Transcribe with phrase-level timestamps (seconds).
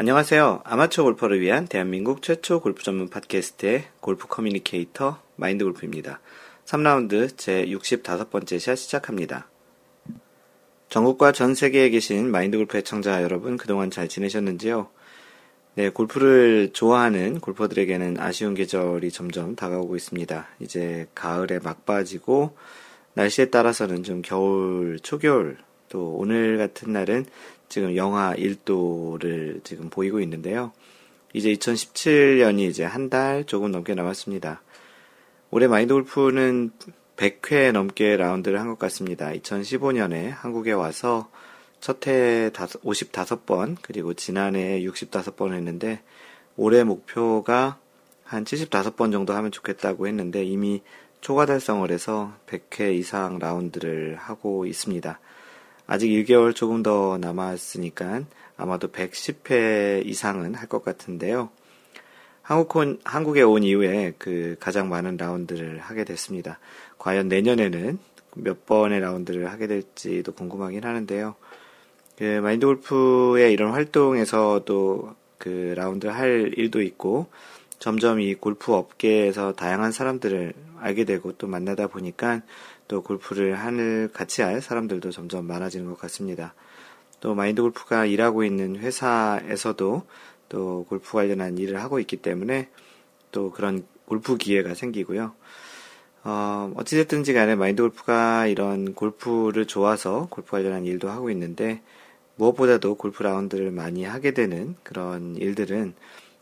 [0.00, 0.62] 안녕하세요.
[0.64, 6.20] 아마추어 골퍼를 위한 대한민국 최초 골프 전문 팟캐스트의 골프 communicator 마인드 골프입니다.
[6.64, 9.50] 3라운드 제 65번째 샷 시작합니다.
[10.88, 14.88] 전국과 전 세계에 계신 마인드 골프 애청자 여러분 그동안 잘 지내셨는지요?
[15.74, 20.48] 네, 골프를 좋아하는 골퍼들에게는 아쉬운 계절이 점점 다가오고 있습니다.
[20.60, 22.56] 이제 가을에 막바지고
[23.12, 25.58] 날씨에 따라서는 좀 겨울, 초겨울,
[25.90, 27.26] 또 오늘 같은 날은
[27.70, 30.72] 지금 영하 1도를 지금 보이고 있는데요.
[31.32, 34.60] 이제 2017년이 이제 한 달 조금 넘게 남았습니다.
[35.50, 36.72] 올해 마인드 골프는
[37.16, 39.30] 100회 넘게 라운드를 한 것 같습니다.
[39.30, 41.30] 2015년에 한국에 와서
[41.80, 46.02] 첫해 55번, 그리고 지난해 65번 했는데,
[46.56, 47.78] 올해 목표가
[48.24, 50.82] 한 75번 정도 하면 좋겠다고 했는데, 이미
[51.20, 55.20] 초과 달성을 해서 100회 이상 라운드를 하고 있습니다.
[55.90, 58.22] 아직 1개월 조금 더 남았으니까
[58.56, 61.50] 아마도 110회 이상은 할 것 같은데요.
[62.42, 66.60] 한국 온, 한국에 온 이후에 그 가장 많은 라운드를 하게 됐습니다.
[66.98, 67.98] 과연 내년에는
[68.36, 71.34] 몇 번의 라운드를 하게 될지도 궁금하긴 하는데요.
[72.16, 77.26] 그 마인드 골프의 이런 활동에서도 그 라운드를 할 일도 있고
[77.80, 82.42] 점점 이 골프 업계에서 다양한 사람들을 알게 되고 또 만나다 보니까
[82.90, 86.54] 또 골프를 하늘 같이 할 사람들도 점점 많아지는 것 같습니다.
[87.20, 90.02] 또 마인드 골프가 일하고 있는 회사에서도
[90.48, 92.68] 또 골프 관련한 일을 하고 있기 때문에
[93.30, 95.32] 또 그런 골프 기회가 생기고요.
[96.24, 101.82] 어, 어찌됐든지 간에 마인드 골프가 이런 골프를 좋아서 골프 관련한 일도 하고 있는데
[102.34, 105.94] 무엇보다도 골프 라운드를 많이 하게 되는 그런 일들은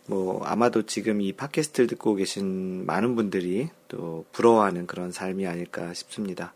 [0.08, 6.54] 뭐 아마도 지금 이 팟캐스트를 듣고 계신 많은 분들이 또 부러워하는 그런 삶이 아닐까 싶습니다.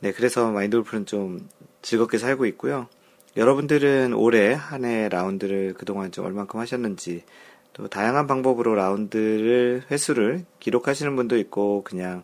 [0.00, 1.48] 네, 그래서 마인드 골프는 좀
[1.82, 2.88] 즐겁게 살고 있고요.
[3.36, 7.24] 여러분들은 올해 한 해 라운드를 그동안 좀 얼만큼 하셨는지
[7.72, 12.22] 또 다양한 방법으로 라운드를 횟수를 기록하시는 분도 있고 그냥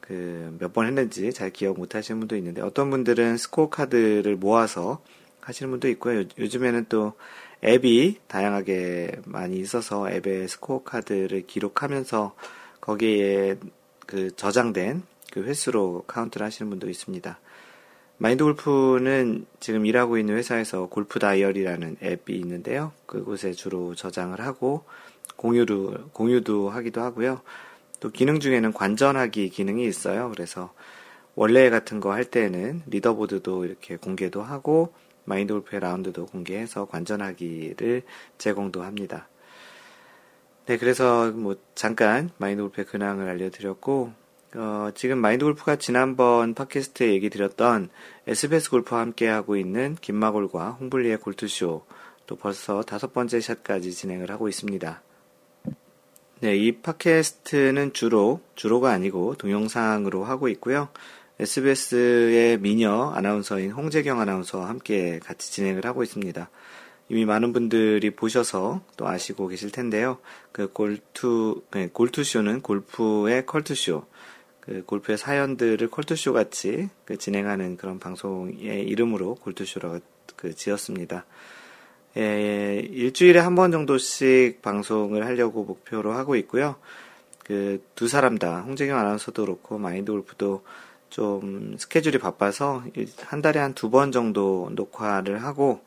[0.00, 5.02] 그 몇 번 했는지 잘 기억 못 하시는 분도 있는데 어떤 분들은 스코어 카드를 모아서
[5.40, 6.24] 하시는 분도 있고요.
[6.38, 7.14] 요즘에는 또
[7.64, 12.34] 앱이 다양하게 많이 있어서 앱에 스코어 카드를 기록하면서
[12.80, 13.56] 거기에
[14.06, 15.02] 그 저장된
[15.32, 17.38] 그 횟수로 카운트를 하시는 분도 있습니다.
[18.18, 22.92] 마인드 골프는 지금 일하고 있는 회사에서 골프 다이어리라는 앱이 있는데요.
[23.06, 24.84] 그곳에 주로 저장을 하고
[25.36, 27.40] 공유도, 공유도 하기도 하고요.
[28.00, 30.30] 또 기능 중에는 관전하기 기능이 있어요.
[30.30, 30.72] 그래서
[31.34, 34.92] 원래 같은 거 할 때는 리더보드도 이렇게 공개도 하고
[35.24, 38.02] 마인드 골프의 라운드도 공개해서 관전하기를
[38.38, 39.28] 제공도 합니다.
[40.66, 44.12] 네, 그래서 뭐 잠깐 마인드 골프의 근황을 알려드렸고,
[44.54, 47.90] 어, 지금 마인드 골프가 지난번 팟캐스트에 얘기 드렸던
[48.26, 51.84] SBS 골프와 함께 하고 있는 김마골과 홍블리의 골투쇼,
[52.26, 55.02] 또 벌써 다섯 번째 샷까지 진행을 하고 있습니다.
[56.40, 60.88] 네, 이 팟캐스트는 주로, 주로가 아니고 동영상으로 하고 있고요.
[61.42, 66.48] SBS의 미녀 아나운서인 홍재경 아나운서와 함께 같이 진행을 하고 있습니다.
[67.08, 70.18] 이미 많은 분들이 보셔서 또 아시고 계실 텐데요.
[70.52, 74.04] 그 골투, 네, 골투쇼는 골프의 컬투쇼,
[74.60, 79.98] 그 골프의 사연들을 컬투쇼 같이 그 진행하는 그런 방송의 이름으로 골투쇼라고
[80.36, 81.26] 그 지었습니다.
[82.18, 86.76] 예, 일주일에 한 번 정도씩 방송을 하려고 목표로 하고 있고요.
[87.44, 90.62] 그 두 사람 다, 홍재경 아나운서도 그렇고, 마인드 골프도
[91.12, 92.82] 좀 스케줄이 바빠서
[93.24, 95.80] 한 달에 한 두 번 정도 녹화를 하고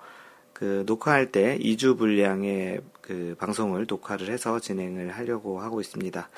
[0.54, 6.30] 그 녹화할 때 2주 분량의 그 방송을 녹화를 해서 진행을 하려고 하고 있습니다.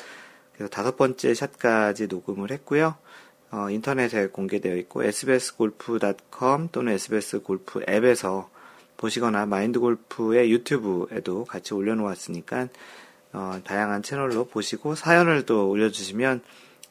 [0.53, 2.95] 그래서 다섯 번째 샷까지 녹음을 했고요.
[3.51, 8.49] 어, 인터넷에 공개되어 있고 sbsgolf.com 또는 sbsgolf 앱에서
[8.97, 12.69] 보시거나 마인드 골프의 유튜브에도 같이 올려놓았으니까
[13.33, 16.41] 어, 다양한 채널로 보시고 사연을 또 올려주시면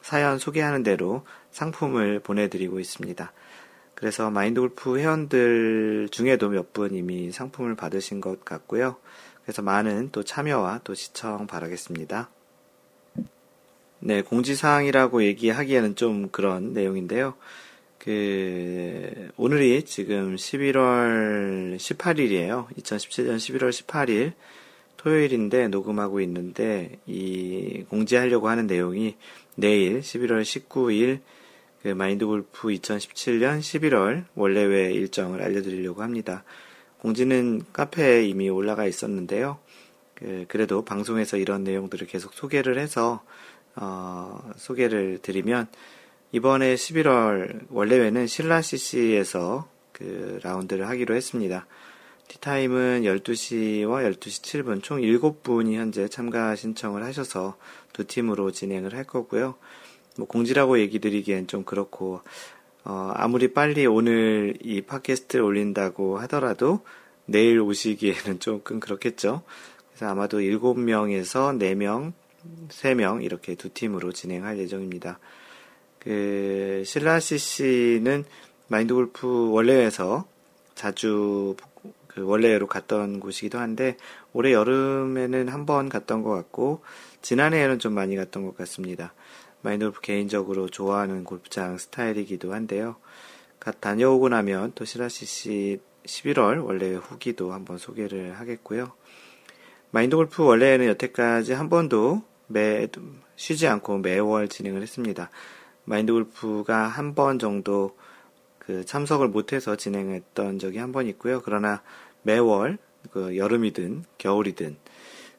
[0.01, 1.23] 사연 소개하는 대로
[1.57, 3.33] 상품을 보내드리고 있습니다.
[3.95, 8.97] 그래서 마인드 골프 회원들 중에도 몇 분 이미 상품을 받으신 것 같고요.
[9.41, 12.29] 그래서 많은 또 참여와 또 시청 바라겠습니다.
[13.99, 17.33] 네, 공지사항이라고 얘기하기에는 좀 그런 내용인데요.
[17.97, 22.67] 그, 오늘이 지금 11월 18일이에요.
[22.77, 24.33] 2017년 11월 18일
[24.97, 29.15] 토요일인데 녹음하고 있는데 이 공지하려고 하는 내용이
[29.55, 31.21] 내일 11월 19일
[31.87, 36.43] 그 마인드 골프 2017년 11월 원래회 일정을 알려드리려고 합니다.
[36.99, 39.57] 공지는 카페에 이미 올라가 있었는데요.
[40.13, 43.23] 그, 래도 방송에서 이런 내용들을 계속 소개를 해서
[43.77, 45.67] 어, 소개를 드리면
[46.33, 51.67] 이번에 11월 원래회는 신라 CC에서 그 라운드를 하기로 했습니다.
[52.27, 57.55] 티타임은 12시와 12시 7분, 총 7분이 현재 참가 신청을 하셔서
[57.93, 59.55] 두 팀으로 진행을 할 거고요.
[60.17, 62.21] 뭐 공지라고 얘기 드리기엔 좀 그렇고,
[62.83, 66.81] 어, 아무리 빨리 오늘 이 팟캐스트를 올린다고 하더라도
[67.25, 69.43] 내일 오시기에는 조금 그렇겠죠.
[69.89, 72.13] 그래서 아마도 7명에서 4명,
[72.69, 75.19] 3명 이렇게 두 팀으로 진행할 예정입니다.
[75.99, 78.23] 그 신라시 씨는
[78.69, 80.25] 마인드 골프 원래에서
[80.75, 81.55] 자주
[82.07, 83.97] 그 원래로 갔던 곳이기도 한데
[84.33, 86.81] 올해 여름에는 한 번 갔던 것 같고
[87.21, 89.13] 지난해에는 좀 많이 갔던 것 같습니다.
[89.67, 92.95] 마인드 골프 개인적으로 좋아하는 골프장 스타일이기도 한데요.
[93.59, 98.93] 갓 다녀오고 나면 또 시라시 씨 11월 원래 후기도 한번 소개를 하겠고요.
[99.91, 102.87] 마인드 골프 원래는 여태까지 한 번도 매
[103.35, 105.29] 쉬지 않고 매월 진행을 했습니다.
[105.83, 107.97] 마인드 골프가 한 번 정도
[108.59, 111.41] 그 참석을 못해서 진행했던 적이 한 번 있고요.
[111.43, 111.83] 그러나
[112.21, 112.77] 매월
[113.11, 114.77] 그 여름이든 겨울이든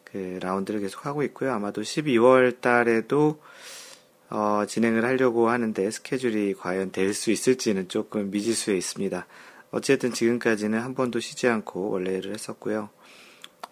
[0.05, 1.53] 그 라운드를 계속 하고 있고요.
[1.55, 3.41] 아마도 12월 달에도
[4.31, 9.27] 어, 진행을 하려고 하는데 스케줄이 과연 될 수 있을지는 조금 미지수에 있습니다.
[9.71, 12.91] 어쨌든 지금까지는 한 번도 쉬지 않고 원래를 했었고요.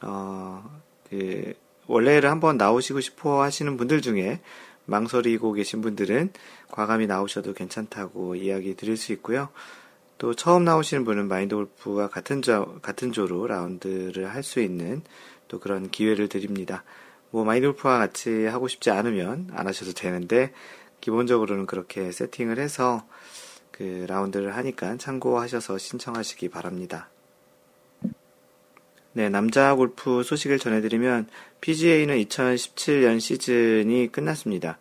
[0.02, 1.54] 어, 그
[1.86, 4.40] 원래를 한 번 나오시고 싶어 하시는 분들 중에
[4.86, 6.30] 망설이고 계신 분들은
[6.70, 9.48] 과감히 나오셔도 괜찮다고 이야기 드릴 수 있고요.
[10.18, 15.02] 또 처음 나오시는 분은 마인드 골프와 같은 조, 같은 조로 라운드를 할 수 있는
[15.48, 16.82] 또 그런 기회를 드립니다.
[17.36, 20.54] 뭐 마인드 골프와 같이 하고 싶지 않으면 안 하셔도 되는데
[21.02, 23.06] 기본적으로는 그렇게 세팅을 해서
[23.70, 27.10] 그 라운드를 하니까 참고하셔서 신청하시기 바랍니다.
[29.12, 31.28] 네, 남자 골프 소식을 전해드리면
[31.60, 34.78] PGA는 2017년 시즌이 끝났습니다.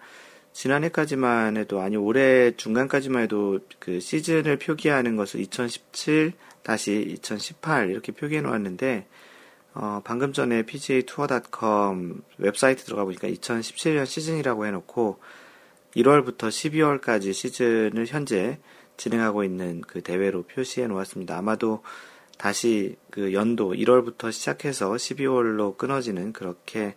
[0.53, 6.31] 지난해까지만 해도 아니 올해 중간까지만 해도 그 시즌을 표기하는 것을 2017
[6.63, 9.07] 다시 2018 이렇게 표기해 놓았는데
[9.77, 15.19] 어, 방금 전에 PGA 투어.com 웹사이트 들어가 보니까 2017년 시즌이라고 해놓고
[15.97, 18.57] 1월부터 12월까지 시즌을 현재
[18.95, 21.37] 진행하고 있는 그 대회로 표시해 놓았습니다.
[21.37, 21.83] 아마도
[22.37, 26.95] 다시 그 연도 1월부터 시작해서 12월로 끊어지는 그렇게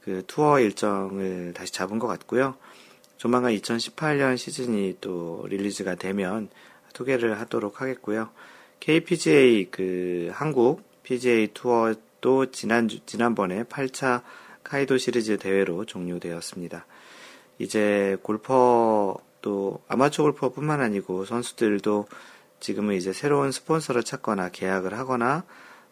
[0.00, 2.56] 그 투어 일정을 다시 잡은 것 같고요.
[3.16, 6.48] 조만간 2018년 시즌이 또 릴리즈가 되면
[6.94, 8.30] 소개를 하도록 하겠고요.
[8.80, 14.22] KPGA 그 한국 PGA 투어 도 지난 지난번에 8차
[14.64, 16.86] 카이도 시리즈 대회로 종료되었습니다.
[17.58, 22.06] 이제 골퍼 또 아마추어 골퍼뿐만 아니고 선수들도
[22.60, 25.44] 지금은 이제 새로운 스폰서를 찾거나 계약을 하거나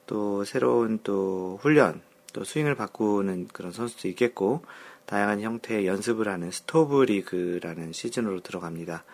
[0.07, 2.01] 또 새로운 또 훈련,
[2.33, 4.63] 또 스윙을 바꾸는 그런 선수도 있겠고
[5.07, 9.05] 다양한 형태의 연습을 하는 스토브 리그라는 시즌으로 들어갑니다.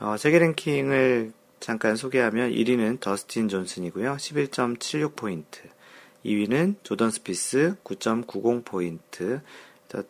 [0.00, 4.16] 어, 세계 랭킹을 잠깐 소개하면 1위는 더스틴 존슨이고요.
[4.16, 5.79] 11.76포인트.
[6.24, 9.40] 2위는 조던 스피스 9.90포인트.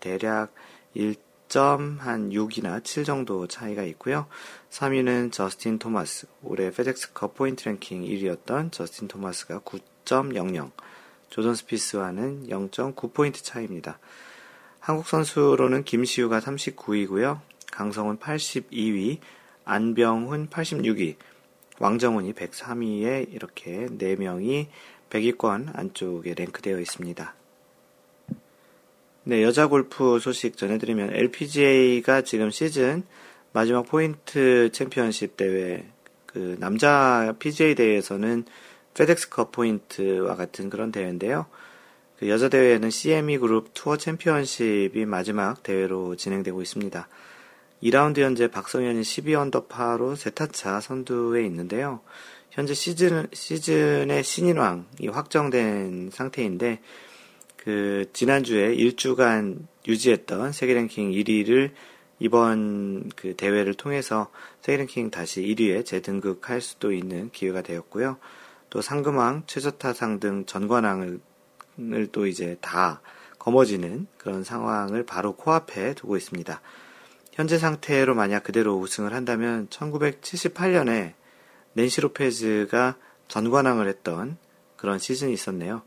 [0.01, 0.53] 대략
[0.97, 4.27] 1한 6이나 7 정도 차이가 있고요.
[4.71, 6.27] 3위는 저스틴 토마스.
[6.43, 10.71] 올해 페덱스컵 포인트 랭킹 1위였던 저스틴 토마스가 9.00.
[11.31, 13.99] 조던 스피스와는 0.9포인트 차이입니다.
[14.81, 17.41] 한국 선수로는 김시우가 39위고요.
[17.71, 19.19] 강성훈 82위,
[19.65, 21.17] 안병훈 86위,
[21.79, 24.67] 왕정훈이 103위에 이렇게 4명이
[25.11, 27.35] 100위권 안쪽에 랭크되어 있습니다.
[29.25, 33.03] 네, 여자 골프 소식 전해드리면 LPGA가 지금 시즌
[33.53, 35.85] 마지막 포인트 챔피언십 대회,
[36.27, 38.45] 그 남자 PGA 대회에서는
[38.95, 41.47] 페덱스컵 포인트와 같은 그런 대회인데요.
[42.19, 47.09] 그 여자 대회에는 CME 그룹 투어 챔피언십이 마지막 대회로 진행되고 있습니다.
[47.83, 52.01] 2라운드 현재 박성현이 12언더파로 세타차 선두에 있는데요.
[52.51, 56.81] 현재 시즌, 시즌의 신인왕이 확정된 상태인데,
[57.57, 61.73] 그 지난주에 일주간 유지했던 세계 랭킹 1위를
[62.19, 64.31] 이번 그 대회를 통해서
[64.61, 68.19] 세계 랭킹 다시 1위에 재등극할 수도 있는 기회가 되었고요.
[68.71, 71.21] 또 상금왕, 최저타상 등 전관왕을
[72.13, 73.01] 또 이제 다
[73.39, 76.61] 거머쥐는 그런 상황을 바로 코앞에 두고 있습니다.
[77.33, 81.15] 현재 상태로 만약 그대로 우승을 한다면 1978년에
[81.75, 82.97] 낸시 로페즈가
[83.29, 84.37] 전관왕을 했던
[84.77, 85.83] 그런 시즌이 있었네요.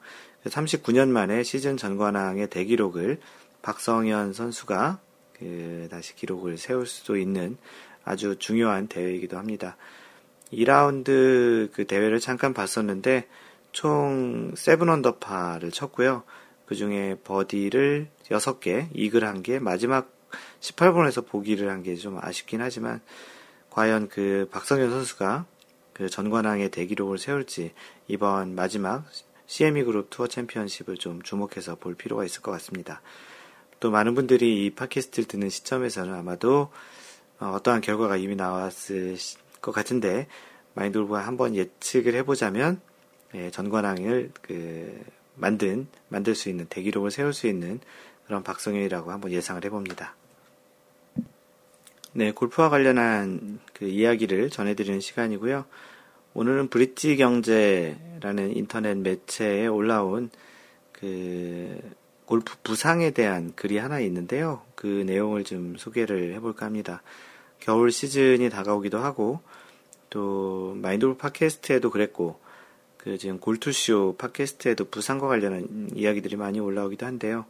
[0.46, 3.20] 39년 만에 시즌 전관왕의 대기록을
[3.62, 5.00] 박성현 선수가
[5.40, 7.58] 그 다시 기록을 세울 수도 있는
[8.04, 9.78] 아주 중요한 대회이기도 합니다.
[10.52, 13.28] 2라운드 그 대회를 잠깐 봤었는데
[13.72, 16.24] 총 seven 언더파를 쳤고요.
[16.66, 20.12] 그 중에 버디를 6개, 이글 1개, 마지막
[20.62, 23.02] 18번에서 보기를 한 게 좀 아쉽긴 하지만
[23.70, 25.46] 과연 그 박성현 선수가
[25.94, 27.74] 그 전관왕의 대기록을 세울지
[28.08, 29.06] 이번 마지막
[29.46, 33.02] CME 그룹 투어 챔피언십을 좀 주목해서 볼 필요가 있을 것 같습니다.
[33.80, 36.72] 또 많은 분들이 이 팟캐스트를 듣는 시점에서는 아마도
[37.40, 39.18] 어, 어떠한 결과가 이미 나왔을
[39.62, 40.28] 것 같은데
[40.76, 42.82] 마인드골프가 한번 예측을 해보자면
[43.36, 45.04] 예, 전관왕을 그
[45.36, 47.80] 만든 만들 수 있는 대기록을 세울 수 있는
[48.26, 50.16] 그런 박성현이라고 한번 예상을 해봅니다.
[52.16, 55.66] 네, 골프와 관련한 그 이야기를 전해드리는 시간이고요.
[56.36, 60.30] 오늘은 브릿지 경제라는 인터넷 매체에 올라온
[60.92, 61.80] 그
[62.26, 64.62] 골프 부상에 대한 글이 하나 있는데요.
[64.76, 67.02] 그 내용을 좀 소개를 해볼까 합니다.
[67.60, 69.42] 겨울 시즌이 다가오기도 하고
[70.12, 72.40] 또 마인드골프 팟캐스트에도 그랬고
[72.98, 77.46] 그 지금 골투쇼 팟캐스트에도 부상과 관련한 이야기들이 많이 올라오기도 한데요.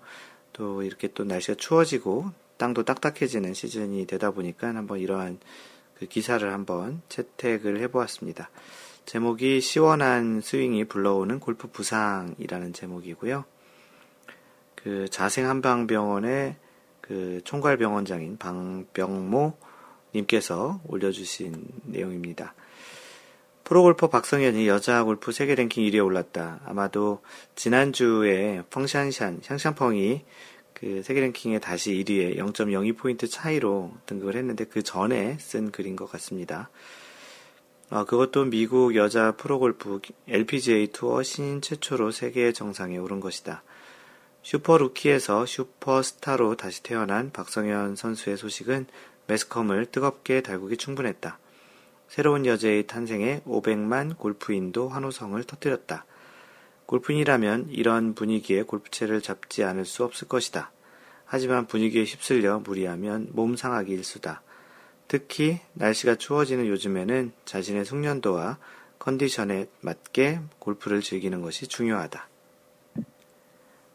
[0.54, 5.40] 또 이렇게 또 날씨가 추워지고 땅도 딱딱해지는 시즌이 되다 보니까 한번 이러한
[5.96, 8.50] 그 기사를 한번 채택을 해보았습니다.
[9.06, 13.46] 제목이 시원한 스윙이 불러오는 골프 부상이라는 제목이고요.
[14.76, 16.56] 그 자생한방병원의
[17.02, 19.58] 그 총괄병원장인 방병모
[20.16, 22.54] 님께서 올려주신 내용입니다.
[23.64, 26.60] 프로골퍼 박성현이 여자 골프 세계 랭킹 1위에 올랐다.
[26.66, 27.22] 아마도
[27.56, 30.26] 지난주에 펑샨샨, 샹샹펑이
[30.84, 36.70] 그 세계 랭킹에 다시 1위에 0.02포인트 차이로 등극을 했는데 그 전에 쓴 글인 것 같습니다.
[37.90, 43.64] 어, 그것도 미국 여자 프로골프 LPGA 투어 신인 최초로 세계 정상에 오른 것이다.
[44.42, 48.88] 슈퍼루키에서 슈퍼스타로 다시 태어난 박성현 선수의 소식은
[49.28, 51.40] 매스컴을 뜨겁게 달구기 충분했다.
[52.10, 56.06] 새로운 여자의 탄생에 500만 골프인도 환호성을 터뜨렸다.
[56.88, 60.73] 골프인이라면 이런 분위기에 골프채를 잡지 않을 수 없을 것이다.
[61.34, 64.44] 하지만 분위기에 휩쓸려 무리하면 몸 상하기 일수다.
[65.08, 68.60] 특히 날씨가 추워지는 요즘에는 자신의 숙련도와
[69.00, 72.28] 컨디션에 맞게 골프를 즐기는 것이 중요하다.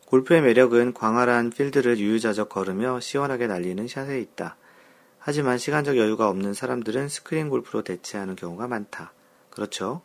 [0.07, 4.57] 골프의 매력은 광활한 필드를 유유자적 걸으며 시원하게 날리는 샷에 있다.
[5.21, 9.13] 하지만 시간적 여유가 없는 사람들은 스크린 골프로 대체하는 경우가 많다.
[9.51, 10.03] 그렇죠?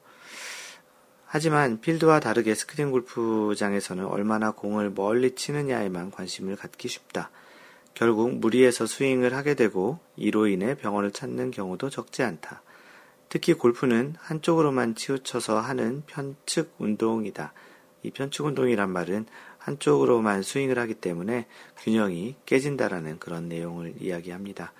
[1.36, 7.32] 하지만 필드와 다르게 스크린 골프장에서는 얼마나 공을 멀리 치느냐에만 관심을 갖기 쉽다.
[7.96, 12.62] 결국 무리해서 스윙을 하게 되고 이로 인해 병원을 찾는 경우도 적지 않다.
[13.30, 17.52] 특히 골프는 한쪽으로만 치우쳐서 하는 편측 운동이다.
[18.04, 19.25] 이 편측 운동이란 말은
[19.58, 21.48] 한쪽으로만 스윙을 하기 때문에
[21.80, 24.72] 균형이 깨진다라는 그런 내용을 이야기합니다.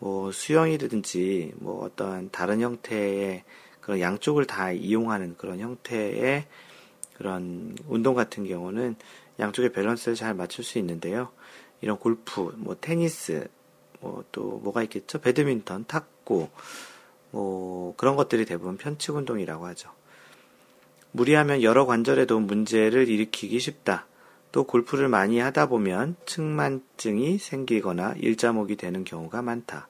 [0.00, 3.44] 뭐 수영이든지 뭐 어떤 다른 형태의
[3.84, 6.46] 그런 양쪽을 다 이용하는 그런 형태의
[7.18, 8.96] 그런 운동 같은 경우는
[9.38, 11.28] 양쪽의 밸런스를 잘 맞출 수 있는데요.
[11.82, 13.46] 이런 골프, 뭐 테니스,
[14.00, 15.20] 뭐 또 뭐가 있겠죠?
[15.20, 16.48] 배드민턴, 탁구,
[17.30, 19.90] 뭐 그런 것들이 대부분 편측 운동이라고 하죠.
[21.12, 24.06] 무리하면 여러 관절에도 문제를 일으키기 쉽다.
[24.50, 29.88] 또 골프를 많이 하다 보면 측만증이 생기거나 일자목이 되는 경우가 많다.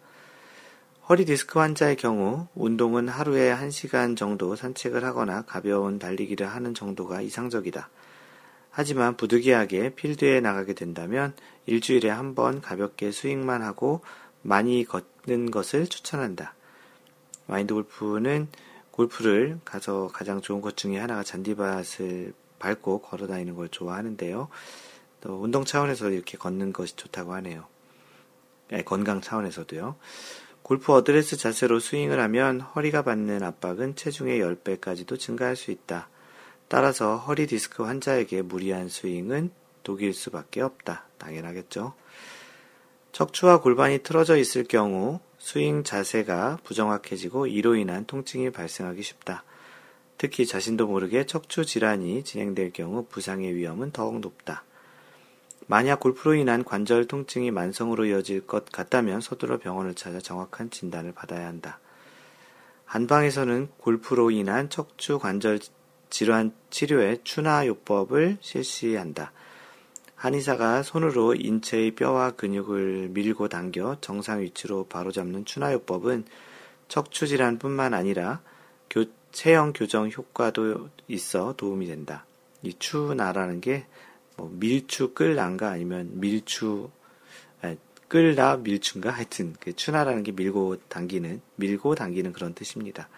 [1.08, 7.90] 허리 디스크 환자의 경우 운동은 하루에 1시간 정도 산책을 하거나 가벼운 달리기를 하는 정도가 이상적이다.
[8.70, 11.34] 하지만 부득이하게 필드에 나가게 된다면
[11.66, 14.00] 일주일에 한 번 가볍게 스윙만 하고
[14.42, 16.54] 많이 걷는 것을 추천한다.
[17.46, 18.48] 마인드 골프는
[18.90, 24.48] 골프를 가서 가장 좋은 것 중에 하나가 잔디밭을 밟고 걸어 다니는 걸 좋아하는데요.
[25.20, 27.66] 또 운동 차원에서 이렇게 걷는 것이 좋다고 하네요.
[28.70, 29.96] 네, 건강 차원에서도요.
[30.64, 36.08] 골프 어드레스 자세로 스윙을 하면 허리가 받는 압박은 체중의 10배까지도 증가할 수 있다.
[36.68, 39.50] 따라서 허리 디스크 환자에게 무리한 스윙은
[39.82, 41.04] 독일 수밖에 없다.
[41.18, 41.92] 당연하겠죠.
[43.12, 49.44] 척추와 골반이 틀어져 있을 경우 스윙 자세가 부정확해지고 이로 인한 통증이 발생하기 쉽다.
[50.16, 54.64] 특히 자신도 모르게 척추 질환이 진행될 경우 부상의 위험은 더욱 높다.
[55.66, 61.46] 만약 골프로 인한 관절 통증이 만성으로 이어질 것 같다면 서둘러 병원을 찾아 정확한 진단을 받아야
[61.46, 61.78] 한다.
[62.84, 65.58] 한방에서는 골프로 인한 척추 관절
[66.10, 69.32] 질환 치료에 추나요법을 실시한다.
[70.14, 76.24] 한의사가 손으로 인체의 뼈와 근육을 밀고 당겨 정상 위치로 바로잡는 추나요법은
[76.88, 78.40] 척추 질환뿐만 아니라
[78.88, 82.24] 교, 체형 교정 효과도 있어 도움이 된다.
[82.62, 83.86] 이 추나라는 게
[84.36, 86.90] 뭐 밀추 끌난가 아니면 밀추
[87.62, 87.74] 아,
[88.08, 93.08] 끌다 밀추인가 하여튼 그 추나라는 게 밀고 당기는 밀고 당기는 그런 뜻입니다.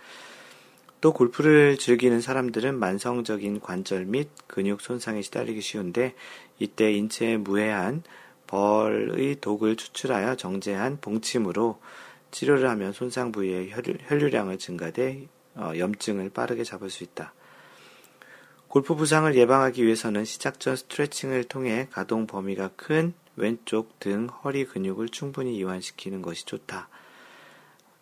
[1.01, 6.15] 또 골프를 즐기는 사람들은 만성적인 관절 및 근육 손상에 시달리기 쉬운데
[6.59, 8.03] 이때 인체에 무해한
[8.47, 11.79] 벌의 독을 추출하여 정제한 봉침으로
[12.31, 13.73] 치료를 하면 손상 부위의
[14.09, 17.33] 혈류, 량을 증가돼 어, 염증을 빠르게 잡을 수 있다.
[18.77, 25.09] 골프 부상을 예방하기 위해서는 시작 전 스트레칭을 통해 가동 범위가 큰 왼쪽 등 허리 근육을
[25.09, 26.91] 충분히 이완시키는 것이 좋다.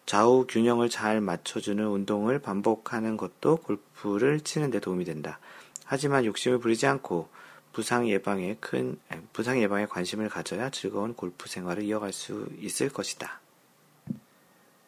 [0.04, 5.38] 좌우 균형을 잘 맞춰주는 운동을 반복하는 것도 골프를 치는 데 도움이 된다.
[5.84, 7.28] 하지만 욕심을 부리지 않고
[7.72, 8.98] 부상 예방에 큰
[9.32, 13.40] 부상 예방에 관심을 가져야 즐거운 골프 생활을 이어갈 수 있을 것이다.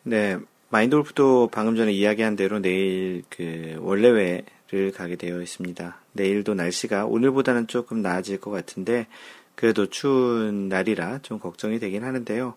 [0.03, 0.37] 네,
[0.69, 5.97] 마인드 골프도 방금 전에 이야기한 대로 내일 그 원래회 를 가게 되어 있습니다.
[6.13, 9.07] 내일도 날씨가 오늘보다는 조금 나아질 것 같은데
[9.55, 12.55] 그래도 추운 날이라 좀 걱정이 되긴 하는데요.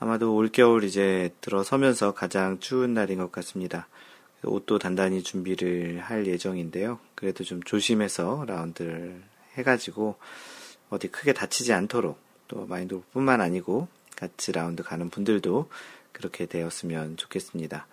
[0.00, 3.86] 아마도 올겨울 이제 들어서면서 가장 추운 날인 것 같습니다.
[4.42, 6.98] 옷도 단단히 준비를 할 예정인데요.
[7.14, 9.22] 그래도 좀 조심해서 라운드를
[9.54, 10.16] 해가지고
[10.90, 12.18] 어디 크게 다치지 않도록
[12.48, 15.68] 또 마인드뿐만 아니고 같이 라운드 가는 분들도
[16.10, 17.86] 그렇게 되었으면 좋겠습니다.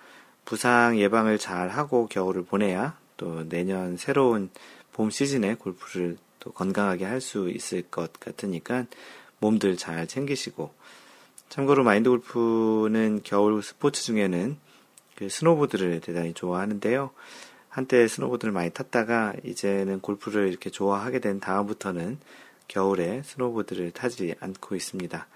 [0.45, 4.49] 부상 예방을 잘 하고 겨울을 보내야 또 내년 새로운
[4.93, 8.85] 봄 시즌에 골프를 또 건강하게 할 수 있을 것 같으니까
[9.39, 10.71] 몸들 잘 챙기시고
[11.49, 14.57] 참고로 마인드 골프는 겨울 스포츠 중에는
[15.15, 17.11] 그 스노보드를 대단히 좋아하는데요.
[17.69, 22.19] 한때 스노보드를 많이 탔다가 이제는 골프를 이렇게 좋아하게 된 다음부터는
[22.67, 25.27] 겨울에 스노보드를 타지 않고 있습니다.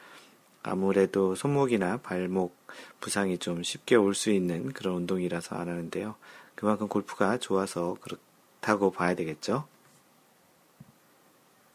[0.63, 2.57] 아무래도 손목이나 발목
[2.99, 6.15] 부상이 좀 쉽게 올 수 있는 그런 운동이라서 안 하는데요.
[6.59, 9.65] 그만큼 골프가 좋아서 그렇다고 봐야 되겠죠.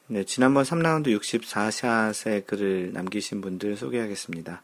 [0.08, 4.62] 네, 지난번 3라운드 64샷의 글을 남기신 분들 소개하겠습니다.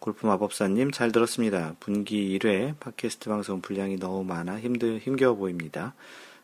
[0.00, 1.76] 골프 마법사님 잘 들었습니다.
[1.80, 5.94] 분기 1회 팟캐스트 방송 분량이 너무 많아 힘들, 힘겨워 보입니다.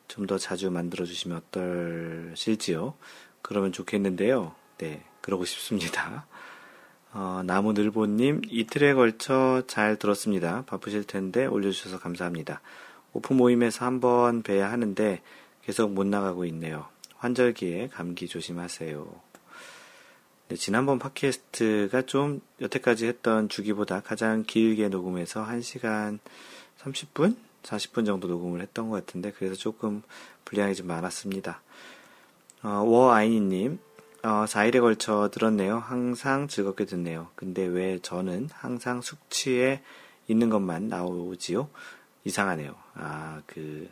[0.08, 2.94] 좀 더 자주 만들어주시면 어떨실지요?
[3.42, 4.54] 그러면 좋겠는데요.
[4.78, 6.24] 네, 그러고 싶습니다.
[7.12, 10.64] 어, 나무늘보님, 이틀에 걸쳐 잘 들었습니다.
[10.64, 12.62] 바쁘실 텐데 올려주셔서 감사합니다.
[13.12, 15.20] 오프 모임에서 한 번 뵈야 하는데
[15.62, 16.86] 계속 못 나가고 있네요.
[17.16, 19.06] 환절기에 감기 조심하세요.
[20.48, 26.18] 네, 지난번 팟캐스트가 좀 여태까지 했던 주기보다 가장 길게 녹음해서 1시간
[26.82, 27.36] 30분?
[27.62, 30.02] 40분 정도 녹음을 했던 것 같은데 그래서 조금
[30.44, 31.60] 분량이 좀 많았습니다.
[32.62, 33.78] 어, 워아이니님,
[34.22, 35.78] 어, 4일에 걸쳐 들었네요.
[35.78, 37.28] 항상 즐겁게 듣네요.
[37.36, 39.82] 근데 왜 저는 항상 숙취에
[40.26, 41.68] 있는 것만 나오지요?
[42.24, 42.74] 이상하네요.
[42.94, 43.88] 아, 그,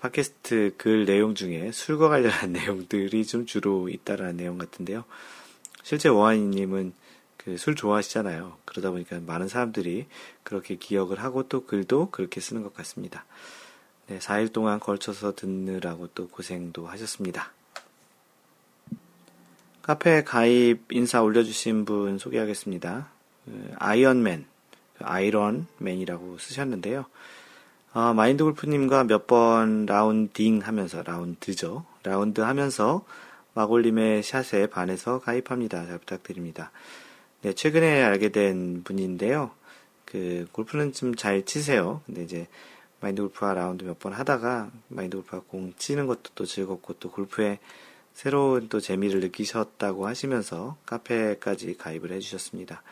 [0.00, 5.04] 팟캐스트 글 내용 중에 술과 관련한 내용들이 좀 주로 있다라는 내용 같은데요.
[5.82, 6.92] 실제 워하니님은
[7.44, 8.56] 그 술 좋아하시잖아요.
[8.64, 10.06] 그러다 보니까 많은 사람들이
[10.44, 13.24] 그렇게 기억을 하고 또 글도 그렇게 쓰는 것 같습니다.
[14.06, 17.52] 네, 4일 동안 걸쳐서 듣느라고 또 고생도 하셨습니다.
[19.82, 23.10] 카페 가입 인사 올려주신 분 소개하겠습니다.
[23.44, 24.51] 그 아이언맨, 그
[25.04, 27.04] 아이런맨이라고 쓰셨는데요.
[27.94, 31.84] 어, 마인드 골프님과 몇 번 라운딩 하면서, 라운드죠.
[32.02, 33.04] 라운드 하면서
[33.54, 35.86] 마골님의 샷에 반해서 가입합니다.
[35.86, 36.70] 잘 부탁드립니다.
[37.42, 39.50] 네, 최근에 알게 된 분인데요.
[40.06, 42.00] 그, 골프는 좀 잘 치세요.
[42.06, 42.46] 근데 이제,
[43.00, 47.58] 마인드 골프와 라운드 몇 번 하다가, 마인드 골프와 공 치는 것도 또 즐겁고, 또 골프에
[48.14, 52.82] 새로운 또 재미를 느끼셨다고 하시면서 카페까지 가입을 해주셨습니다.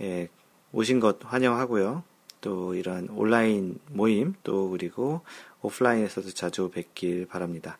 [0.00, 0.28] 예,
[0.76, 2.04] 오신 것 환영하고요.
[2.42, 5.22] 또 이런 온라인 모임 또 그리고
[5.62, 7.78] 오프라인에서도 자주 뵙길 바랍니다.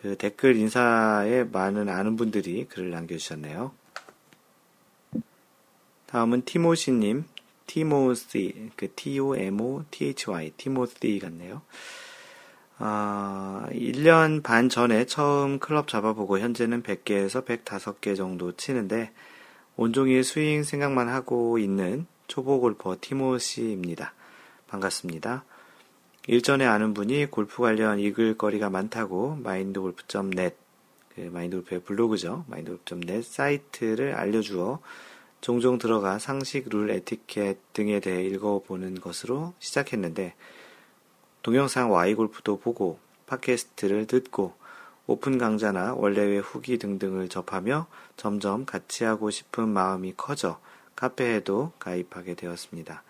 [0.00, 3.72] 그 댓글 인사에 많은 아는 분들이 글을 남겨주셨네요.
[6.06, 7.24] 다음은 티모시님,
[7.66, 11.62] 티모시, 그 T-O-M-O-T-H-Y, 티모시 같네요.
[12.78, 19.10] 아, 1년 반 전에 처음 클럽 잡아보고 현재는 100개에서 105개 정도 치는데
[19.76, 24.14] 온종일 스윙 생각만 하고 있는 초보 골퍼 티모시입니다.
[24.68, 25.44] 반갑습니다.
[26.26, 30.56] 일전에 아는 분이 골프 관련 읽을 거리가 많다고 마인드골프.net
[31.14, 32.44] 그 마인드골프의 블로그죠.
[32.48, 34.80] 마인드골프.net 사이트를 알려주어
[35.40, 40.34] 종종 들어가 상식, 룰, 에티켓 등에 대해 읽어보는 것으로 시작했는데
[41.42, 44.54] 동영상 Y골프도 보고 팟캐스트를 듣고
[45.08, 50.60] 오픈 강좌나 원래회 후기 등등을 접하며 점점 같이 하고 싶은 마음이 커져
[51.02, 53.02] 카페에도 가입하게 되었습니다.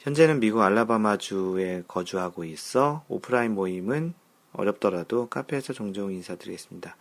[0.00, 4.12] 현재는 미국 알라바마주에 거주하고 있어 오프라인 모임은
[4.52, 6.96] 어렵더라도 카페에서 종종 인사드리겠습니다.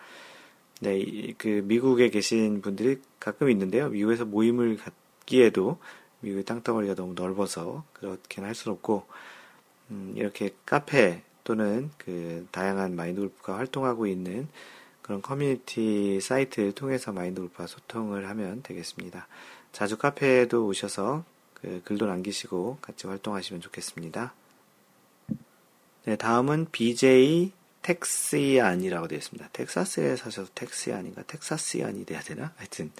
[0.81, 3.89] 네, 그 미국에 계신 분들이 가끔 있는데요.
[3.89, 5.79] 미국에서 모임을 갖기에도
[6.19, 9.07] 미국의 땅덩어리가 너무 넓어서 그렇게는 할수 없고
[9.89, 14.47] 음, 이렇게 카페 또는 그 다양한 마인드 골프가 활동하고 있는
[15.01, 19.27] 그런 커뮤니티 사이트를 통해서 마인드 골프와 소통을 하면 되겠습니다.
[19.71, 21.23] 자주 카페에도 오셔서
[21.55, 24.34] 그 글도 남기시고 같이 활동하시면 좋겠습니다.
[26.05, 27.51] 네, 다음은 BJ
[27.84, 29.49] 텍시안이라고 되어 있습니다.
[29.53, 32.53] 텍사스에 사셔서 텍시안인가 텍사스안이 돼야 되나?
[32.57, 32.91] 하여튼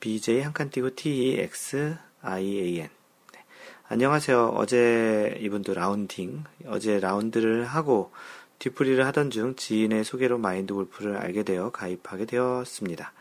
[0.00, 3.44] BJ 한 칸 띄고 TXIAN 네.
[3.88, 4.48] 안녕하세요.
[4.56, 8.12] 어제 이분도 라운딩 어제 라운드를 하고
[8.58, 13.12] 뒤풀이를 하던 중 지인의 소개로 마인드 골프를 알게 되어 가입하게 되었습니다.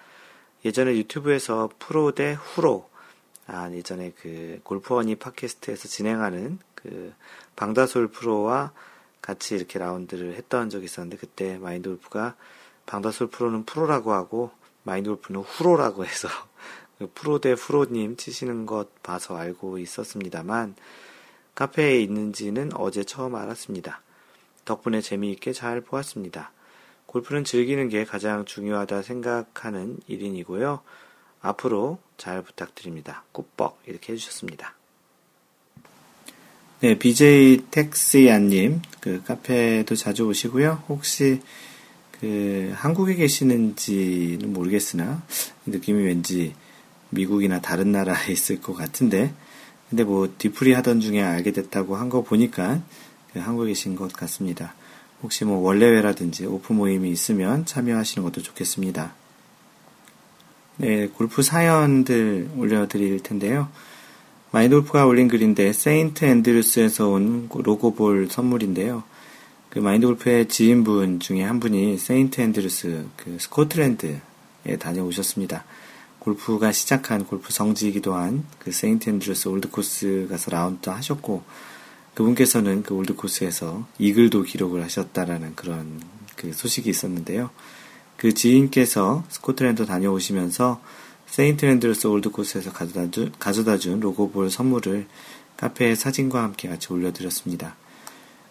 [0.65, 2.89] 예전에 유튜브에서 프로 대 후로
[3.47, 7.13] 아, 예전에 그 골프원이 팟캐스트에서 진행하는 그
[7.55, 8.71] 방다솔 프로와
[9.21, 12.35] 같이 이렇게 라운드를 했던 적이 있었는데 그때 마인드 골프가
[12.87, 14.49] 방다솔 프로는 프로라고 하고
[14.81, 16.27] 마인드 골프는 후로라고 해서
[16.97, 20.75] 그 프로 대 후로님 치시는 것 봐서 알고 있었습니다만
[21.53, 24.01] 카페에 있는지는 어제 처음 알았습니다.
[24.65, 26.51] 덕분에 재미있게 잘 보았습니다.
[27.05, 30.81] 골프는 즐기는 게 가장 중요하다 생각하는 일인이고요.
[31.41, 33.23] 앞으로 잘 부탁드립니다.
[33.31, 34.73] 꾸뻑 이렇게 해주셨습니다.
[36.81, 40.83] 네, BJ 텍시안님 그 카페도 자주 오시고요.
[40.89, 41.41] 혹시
[42.19, 45.23] 그 한국에 계시는지는 모르겠으나
[45.65, 46.53] 느낌이 왠지
[47.09, 49.33] 미국이나 다른 나라에 있을 것 같은데
[49.89, 52.81] 근데 뭐 뒤풀이 하던 중에 알게 됐다고 한 거 보니까
[53.33, 54.73] 그 한국에 계신 것 같습니다.
[55.23, 59.13] 혹시 뭐 월례회라든지 오픈 모임이 있으면 참여하시는 것도 좋겠습니다.
[60.77, 63.69] 네, 골프 사연들 올려드릴 텐데요.
[64.51, 69.03] 마인드골프가 올린 글인데 세인트 앤드루스에서 온 logo ball 선물인데요.
[69.69, 74.21] 그 마인드골프의 지인분 중에 한 분이 세인트 앤드루스 그 스코틀랜드에
[74.79, 75.65] 다녀오셨습니다.
[76.19, 81.43] 골프가 시작한 골프 성지이기도 한 그 세인트 앤드루스 올드코스 가서 라운드 하셨고
[82.15, 86.01] 그분께서는 그 올드코스에서 이글도 기록을 하셨다라는 그런
[86.35, 87.49] 그 소식이 있었는데요.
[88.17, 90.81] 그 지인께서 스코틀랜드 다녀오시면서
[91.27, 95.07] 세인트 앤드루스 올드코스에서 가져다 준, 가져다 준 logo ball 선물을
[95.57, 97.75] 카페에 사진과 함께 같이 올려드렸습니다.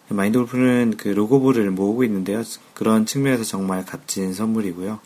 [0.09, 2.43] 마인드 골프는 그 로고볼을 모으고 있는데요.
[2.75, 4.99] 그런 측면에서 정말 값진 선물이고요.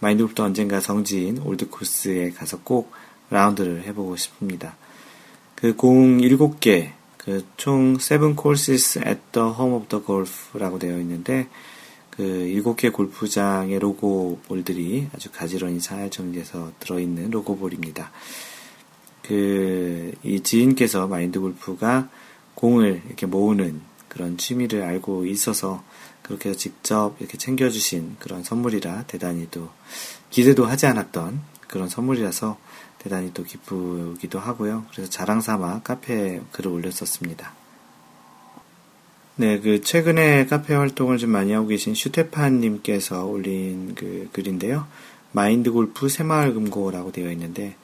[0.00, 2.92] 마인드 골프도 언젠가 성지인 올드코스에 가서 꼭
[3.28, 4.76] 라운드를 해보고 싶습니다.
[5.54, 6.92] 그 공 7개,
[7.24, 11.48] 그총7 courses at the home of the golf라고 되어 있는데,
[12.10, 18.10] 그 일곱 개 골프장의 로고볼들이 아주 가지런히 잘 정리해서 들어있는 로고볼입니다.
[19.22, 22.08] 그, 이 지인께서 마인드 골프가
[22.54, 25.82] 공을 이렇게 모으는 그런 취미를 알고 있어서
[26.22, 29.70] 그렇게 직접 이렇게 챙겨주신 그런 선물이라 대단히 또
[30.30, 32.58] 기대도 하지 않았던 그런 선물이라서
[33.02, 34.84] 대단히 또 기쁘기도 하고요.
[34.92, 37.52] 그래서 자랑 삼아 카페에 글을 올렸었습니다.
[39.34, 44.86] 네, 그 최근에 카페 활동을 좀 많이 하고 계신 슈테판님께서 올린 그 글인데요.
[45.32, 47.74] 마인드 골프 새마을 금고라고 되어 있는데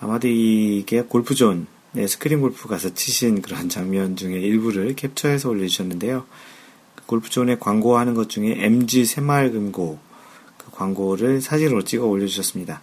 [0.00, 6.26] 아마도 이게 골프존, 네, 스크린 골프 가서 치신 그런 장면 중에 일부를 캡처해서 올려주셨는데요.
[6.96, 10.00] 그 골프존에 광고하는 것 중에 MG 새마을 금고
[10.56, 12.80] 그 광고를 사진으로 찍어 올려주셨습니다.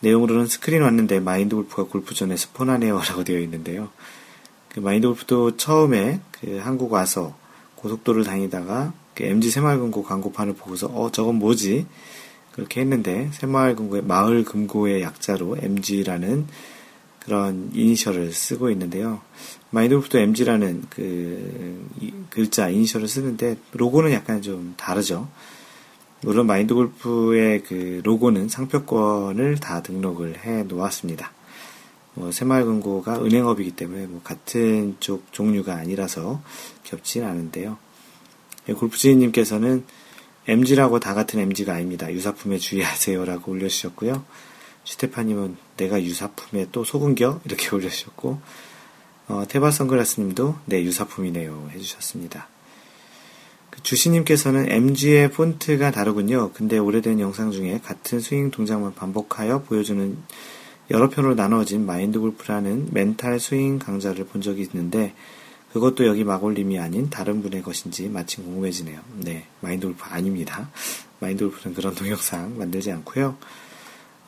[0.00, 3.88] 내용으로는 스크린 왔는데 마인드 골프가 골프존에 스폰하네요라고 되어 있는데요.
[4.68, 7.36] 그 마인드 골프도 처음에 그 한국 와서
[7.76, 11.86] 고속도로를 다니다가 그 MG 새마을금고 광고판을 보고서 어 저건 뭐지
[12.52, 16.46] 그렇게 했는데 새마을금고의 마을금고의 약자로 MG라는
[17.20, 19.20] 그런 이니셜을 쓰고 있는데요.
[19.70, 21.88] 마인드 골프도 MG라는 그
[22.30, 25.28] 글자 이니셜을 쓰는데 로고는 약간 좀 다르죠.
[26.22, 31.32] 물론 마인드 골프의 그 로고는 상표권을 다 등록을 해 놓았습니다.
[32.14, 36.42] 뭐 새마을금고가 은행업이기 때문에 뭐 같은 쪽 종류가 아니라서
[36.82, 37.78] 겹진 않은데요.
[38.68, 39.84] 예, 골프지인님께서는
[40.48, 42.12] MG라고 다 같은 MG가 아닙니다.
[42.12, 44.24] 유사품에 주의하세요라고 올려주셨고요.
[44.84, 47.42] 슈테파님은 내가 유사품에 또 속은겨?
[47.44, 48.40] 이렇게 올려주셨고,
[49.28, 51.70] 어, 테바 선글라스님도 네, 유사품이네요.
[51.74, 52.48] 해주셨습니다.
[53.78, 56.50] 그 주시님께서는 MG의 폰트가 다르군요.
[56.52, 60.16] 근데 오래된 영상 중에 같은 스윙 동작만 반복하여 보여주는
[60.90, 65.14] 여러 편으로 나눠진 마인드 골프라는 멘탈 스윙 강좌를 본 적이 있는데
[65.72, 69.00] 그것도 여기 마골님이 아닌 다른 분의 것인지 마침 궁금해지네요.
[69.16, 70.70] 네, 마인드 골프 아닙니다.
[71.20, 73.36] 마인드 골프는 그런 동영상 만들지 않고요.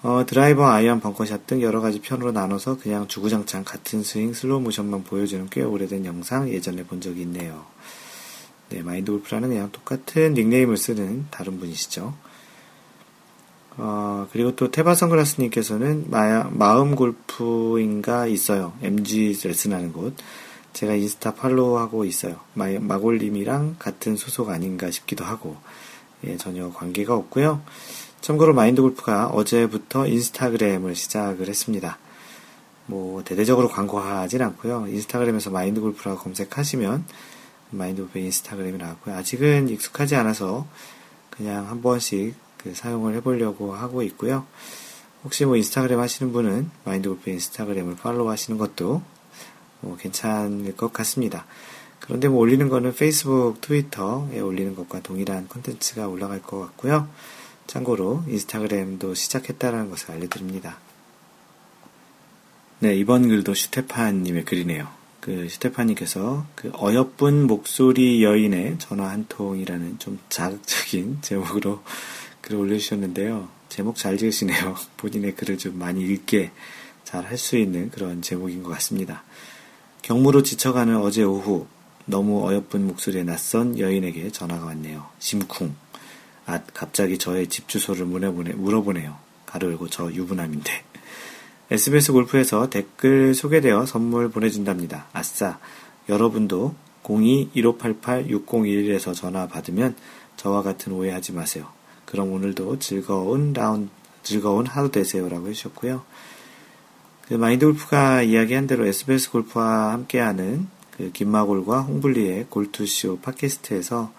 [0.02, 5.04] 어, 드라이버, 아이언, 벙커샷 등 여러 가지 편으로 나눠서 그냥 주구장창 같은 스윙 슬로우 모션만
[5.04, 7.66] 보여주는 꽤 오래된 영상 예전에 본 적이 있네요.
[8.70, 12.14] 네, 마인드 골프라는 그냥 똑같은 닉네임을 쓰는 다른 분이시죠.
[13.76, 18.72] 어, 그리고 또 테바 선글라스님께서는 마, 음 골프인가 있어요.
[18.83, 20.14] MG 레슨하는 곳.
[20.72, 22.37] 제가 인스타 팔로우하고 있어요.
[22.54, 25.56] 마, 마골님이랑 같은 소속 아닌가 싶기도 하고,
[26.24, 27.62] 예, 전혀 관계가 없고요.
[28.20, 31.98] 참고로 마인드 골프가 어제부터 인스타그램을 시작을 했습니다.
[32.87, 34.87] 뭐, 대대적으로 광고하진 않고요.
[34.88, 37.04] 인스타그램에서 마인드 골프라고 검색하시면,
[37.70, 39.14] 마인드 골프의 인스타그램이 나왔고요.
[39.16, 40.66] 아직은 익숙하지 않아서
[41.30, 44.46] 그냥 한 번씩 그 사용을 해보려고 하고 있고요.
[45.24, 49.02] 혹시 뭐 인스타그램 하시는 분은 마인드 골프 인스타그램을 팔로우 하시는 것도
[49.80, 51.46] 뭐 괜찮을 것 같습니다.
[52.00, 57.09] 그런데 뭐 올리는 거는 페이스북, 트위터에 올리는 것과 동일한 컨텐츠가 올라갈 것 같고요.
[57.66, 60.78] 참고로 인스타그램도 시작했다는 것을 알려드립니다.
[62.80, 64.99] 네, 이번 글도 슈테판님의 글이네요.
[65.20, 71.83] 그 슈테판님께서 그 어여쁜 목소리 여인의 전화 한 통이라는 좀 자극적인 제목으로
[72.40, 73.48] 글을 올려주셨는데요.
[73.68, 74.76] 제목 잘 지으시네요.
[74.96, 76.50] 본인의 글을 좀 많이 읽게
[77.04, 79.24] 잘 할 수 있는 그런 제목인 것 같습니다.
[80.02, 81.66] 경무로 지쳐가는 어제 오후
[82.06, 85.06] 너무 어여쁜 목소리의 낯선 여인에게 전화가 왔네요.
[85.18, 85.74] 심쿵.
[86.46, 89.16] 아, 갑자기 저의 집 주소를 물어보네, 물어보네요.
[89.46, 90.89] 가로 열고 저 유부남인데.
[91.70, 95.06] SBS 골프에서 댓글 소개되어 선물 보내준답니다.
[95.12, 95.61] 아싸.
[96.09, 99.94] 여러분도 02-1588-6011에서 전화 받으면
[100.37, 101.68] 저와 같은 오해하지 마세요.
[102.06, 103.88] 그럼 오늘도 즐거운 라운,
[104.24, 106.02] 즐거운 하루 되세요라고 해주셨고요.
[107.28, 114.12] 그 마인드 골프가 이야기한 대로 SBS 골프와 함께하는 그 김마골과 홍블리의 골투쇼 팟캐스트에서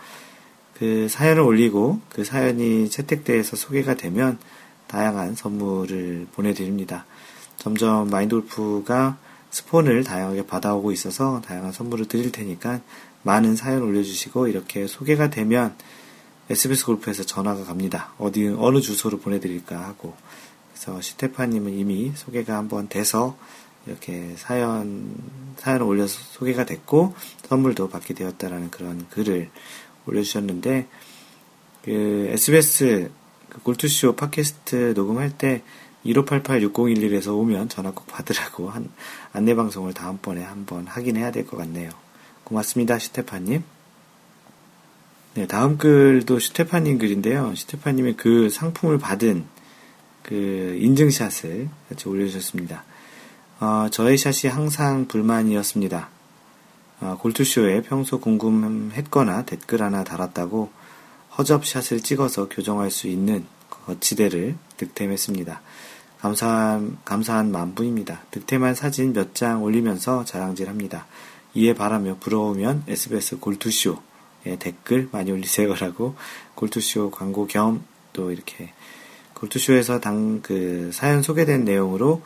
[0.80, 4.40] 그 사연을 올리고 그 사연이 채택대에서 소개가 되면
[4.88, 7.06] 다양한 선물을 보내드립니다.
[7.62, 9.20] 점점 마인드 골프가
[9.52, 12.82] 스폰을 다양하게 받아오고 있어서 다양한 선물을 드릴 테니까
[13.22, 15.76] 많은 사연 올려주시고 이렇게 소개가 되면
[16.50, 18.14] SBS 골프에서 전화가 갑니다.
[18.18, 20.16] 어디, 어느 주소로 보내드릴까 하고.
[20.74, 23.38] 그래서 시테파님은 이미 소개가 한번 돼서
[23.86, 25.16] 이렇게 사연,
[25.58, 27.14] 사연을 올려서 소개가 됐고,
[27.48, 29.52] 선물도 받게 되었다라는 그런 글을
[30.08, 30.88] 올려주셨는데,
[31.84, 33.12] 그, SBS
[33.50, 35.62] 그 골투쇼 팟캐스트 녹음할 때
[36.06, 38.90] 1588-6011에서 오면 전화 꼭 받으라고 한
[39.34, 41.90] 안내방송을 다음번에 한번 하긴 해야 될 것 같네요.
[42.44, 43.64] 고맙습니다, 시테파님.
[45.36, 47.56] 네, 다음 글도 슈테파님 글인데요.
[47.56, 49.46] 슈테파님이 그 상품을 받은
[50.24, 52.84] 그 인증샷을 같이 올려주셨습니다.
[53.62, 56.10] 어, 저의 샷이 항상 불만이었습니다.
[57.02, 60.70] 어, 골투쇼에 평소 궁금했거나 댓글 하나 달았다고
[61.38, 65.62] 허접샷을 찍어서 교정할 수 있는 거치대를 득템했습니다.
[66.22, 68.22] 감사한, 감사한 마음뿐입니다.
[68.32, 71.08] 득템한 사진 몇 장 올리면서 자랑질합니다.
[71.56, 73.98] 이에 바라며 부러우면 SBS 골투쇼
[74.46, 76.16] 예, 댓글 많이 올리세요 라고
[76.56, 78.74] 골투쇼 광고 겸 또 이렇게
[79.36, 82.22] 골투쇼에서 당 그 사연 소개된 내용으로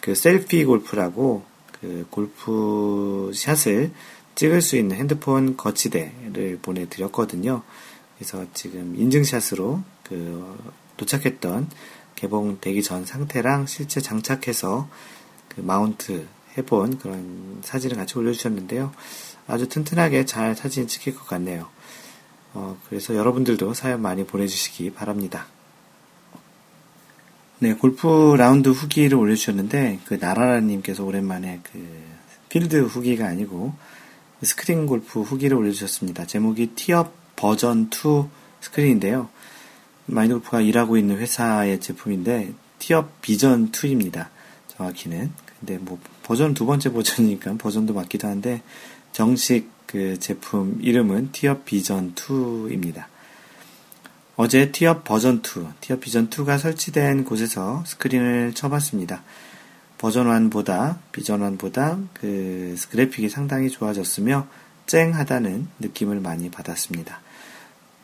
[0.00, 1.44] 그 셀피 골프라고
[1.80, 3.92] 그 골프 샷을
[4.34, 7.62] 찍을 수 있는 핸드폰 거치대를 보내드렸거든요.
[8.16, 10.56] 그래서 지금 인증샷으로 그
[10.96, 11.68] 도착했던
[12.16, 14.88] 개봉되기 전 상태랑 실제 장착해서
[15.48, 16.26] 그 마운트
[16.58, 18.92] 해본 그런 사진을 같이 올려주셨는데요.
[19.46, 21.68] 아주 튼튼하게 잘 사진 찍힐 것 같네요.
[22.54, 25.46] 어, 그래서 여러분들도 사연 많이 보내주시기 바랍니다.
[27.58, 32.04] 네, 골프 라운드 후기를 올려주셨는데, 그 나라라님께서 오랜만에 그
[32.48, 33.74] 필드 후기가 아니고
[34.42, 36.26] 스크린 골프 후기를 올려주셨습니다.
[36.26, 38.28] 제목이 티업 버전 2
[38.60, 39.28] 스크린인데요.
[40.06, 44.28] 마인드 골프가 일하고 있는 회사의 제품인데, 티업 비전 2입니다.
[44.68, 45.32] 정확히는.
[45.58, 48.62] 근데 뭐 버전 두 번째 버전이니까 버전도 맞기도 한데,
[49.12, 53.06] 정식 그 제품 이름은 티업 비전 2입니다.
[54.36, 59.22] 어제 티업 버전 2, 티업 비전 2가 설치된 곳에서 스크린을 쳐봤습니다.
[59.96, 64.46] 버전 1보다, 비전 1보다 그 그래픽이 상당히 좋아졌으며
[64.86, 67.22] 쨍하다는 느낌을 많이 받았습니다.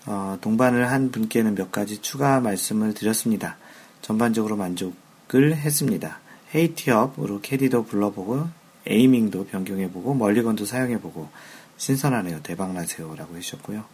[0.06, 3.56] 어, 동반을 한 분께는 몇 가지 추가 말씀을 드렸습니다.
[4.00, 6.18] 전반적으로 만족을 했습니다.
[6.54, 8.48] 헤이티업으로 캐디도 불러보고
[8.86, 11.28] 에이밍도 변경해보고 멀리건도 사용해보고
[11.76, 12.42] 신선하네요.
[12.42, 13.84] 대박나세요라고 해주셨고요.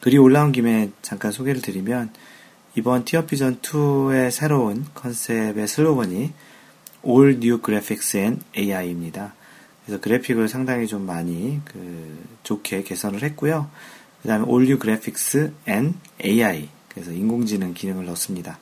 [0.00, 2.12] 글이 올라온 김에 잠깐 소개를 드리면
[2.74, 6.32] 이번 티어피전 2의 새로운 컨셉의 슬로건이
[7.06, 9.34] All New Graphics and AI입니다.
[9.84, 13.70] 그래서 그래픽을 상당히 좀 많이 그 좋게 개선을 했고요.
[14.22, 18.58] 그 다음에 New Graphics and AI 그래서 인공지능 기능을 넣습니다.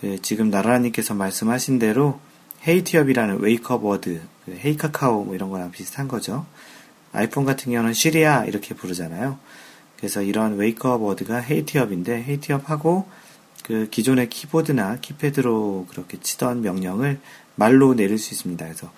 [0.00, 2.20] 그 지금 나라라님께서 말씀하신 대로
[2.66, 6.46] 헤이티업이라는 wake-up word, 그 헤이카카오 뭐 이런 거랑 비슷한 거죠.
[7.12, 9.38] 아이폰 같은 경우는 시리야 이렇게 부르잖아요.
[9.98, 13.06] 그래서 이런 wake-up word가 헤이티업인데 헤이티업하고
[13.64, 17.20] 그 기존의 키보드나 키패드로 그렇게 치던 명령을
[17.54, 18.64] 말로 내릴 수 있습니다.
[18.64, 18.90] 그래서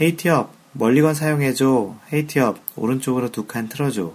[0.00, 4.14] 헤이티업 멀리건 사용해줘, 헤이티업 오른쪽으로 두 칸 틀어줘,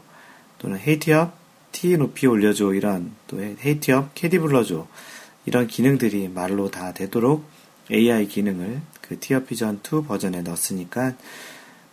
[0.62, 1.36] 또는 헤이티업
[1.72, 4.88] 티 높이 올려줘 이런 또 헤이티업 캐디 불러줘
[5.46, 7.44] 이런 기능들이 말로 다 되도록
[7.92, 11.16] AI 기능을 그 티업 비전 2 버전에 넣었으니까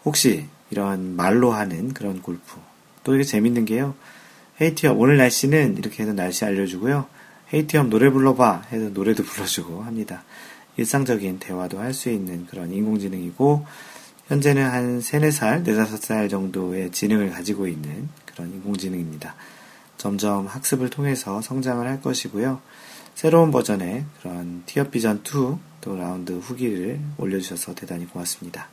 [0.05, 2.57] 혹시 이런 말로 하는 그런 골프
[3.05, 3.95] 또 이게 재밌는 게요.
[4.61, 7.07] 헤이티업, 오늘 날씨는 이렇게 해서 날씨 알려주고요.
[7.55, 10.25] 헤이티업 노래 불러봐 해서 노래도 불러주고 합니다.
[10.77, 13.67] 일상적인 대화도 할 수 있는 그런 인공지능이고,
[14.27, 19.35] 현재는 한 3, 4살, 4, 5살 정도의 지능을 가지고 있는 그런 인공지능입니다.
[19.97, 22.61] 점점 학습을 통해서 성장을 할 것이고요.
[23.17, 28.69] 새로운 버전의 그런 티어 비전 2 또 라운드 후기를 올려주셔서 대단히 고맙습니다.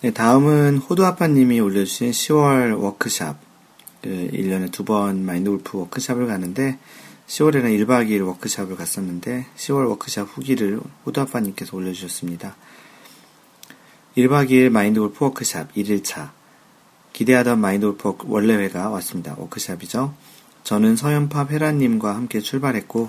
[0.00, 3.38] 네, 다음은 호두아빠님이 올려주신 10월 워크샵.
[4.02, 6.78] 그 1년에 두 번 마인드 골프 워크샵을 가는데
[7.26, 12.56] 10월에는 1박 2일 워크샵을 갔었는데 10월 워크샵 후기를 호두아빠님께서 올려주셨습니다.
[14.16, 16.30] 1박 2일 마인드 골프 워크샵 1일차.
[17.14, 19.34] 기대하던 마인드 골프 월례회가 왔습니다.
[19.38, 20.14] 워크샵이죠.
[20.64, 23.08] 저는 서현팝 헤라님과 함께 출발했고,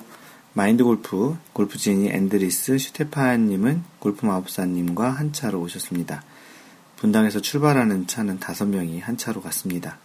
[0.54, 6.24] 마인드 골프, 골프지니 앤드리스, 스테파님은 골프 마법사님과 한 차로 오셨습니다.
[6.98, 9.98] 분당에서 출발하는 차는 다섯 명이 한 차로 갔습니다.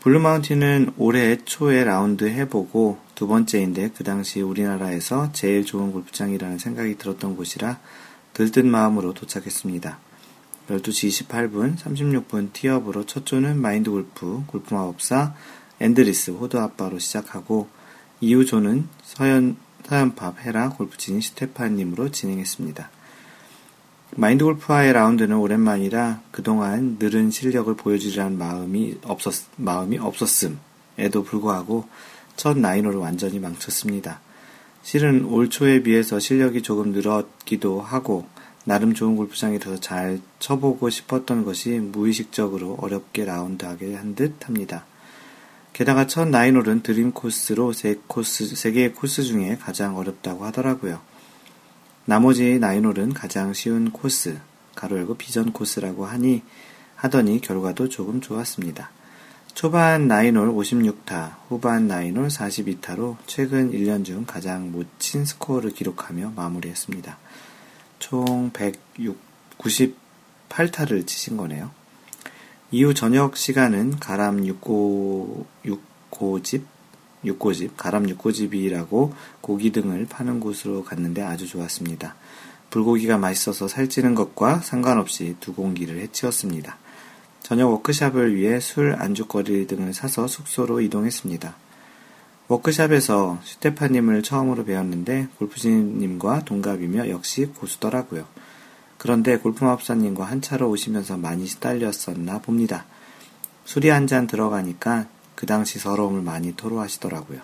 [0.00, 7.36] 블루마운틴은 올해 초에 라운드 해보고 두 번째인데 그 당시 우리나라에서 제일 좋은 골프장이라는 생각이 들었던
[7.36, 7.78] 곳이라
[8.32, 10.09] 들뜬 마음으로 도착했습니다.
[10.70, 15.34] 12시 28분, 36분 티업으로 첫 조는 마인드 골프, 골프 마법사,
[15.80, 17.68] 앤드리스, 호두 아빠로 시작하고
[18.20, 22.88] 이후 조는 서현, 서현팝, 헤라, 골프진 스테파님으로 진행했습니다.
[24.16, 31.88] 마인드 골프와의 라운드는 오랜만이라 그동안 늘은 실력을 보여주리라는 마음이 없었, 마음이 없었음에도 불구하고
[32.36, 34.20] 첫 나인홀을 완전히 망쳤습니다.
[34.82, 38.28] 실은 올 초에 비해서 실력이 조금 늘었기도 하고
[38.64, 44.84] 나름 좋은 골프장이 라서잘 쳐보고 싶었던 것이 무의식적으로 어렵게 라운드하게 한 듯 합니다.
[45.72, 51.00] 게다가 첫 나인홀은 드림 코스로 세 코스, 세 개의 코스 중에 가장 어렵다고 하더라고요.
[52.04, 54.38] 나머지 나인홀은 가장 쉬운 코스,
[54.74, 56.42] 가로 열고 비전 코스라고 하니,
[56.96, 58.90] 하더니 결과도 조금 좋았습니다.
[59.54, 67.18] 초반 나인홀 56타, 후반 나인홀 42타로 최근 1년 중 가장 못 친 스코어를 기록하며 마무리했습니다.
[68.00, 68.50] 총
[70.48, 71.70] 198타를 치신 거네요.
[72.72, 76.62] 이후 저녁 시간은 가람 6고, 6고집,
[77.24, 82.16] 6고집, 가람 6고집이라고 고기 등을 파는 곳으로 갔는데 아주 좋았습니다.
[82.70, 86.78] 불고기가 맛있어서 살찌는 것과 상관없이 두 공기를 해치웠습니다.
[87.42, 91.56] 저녁 워크샵을 위해 술, 안주거리 등을 사서 숙소로 이동했습니다.
[92.50, 98.26] 워크샵에서 슈테파님을 처음으로 배웠는데 골프진님과 동갑이며 역시 고수더라고요.
[98.98, 102.86] 그런데 골프마법사님과 한 차로 오시면서 많이 시달렸었나 봅니다.
[103.64, 107.40] 술이 한 잔 들어가니까 그 당시 서러움을 많이 토로하시더라고요.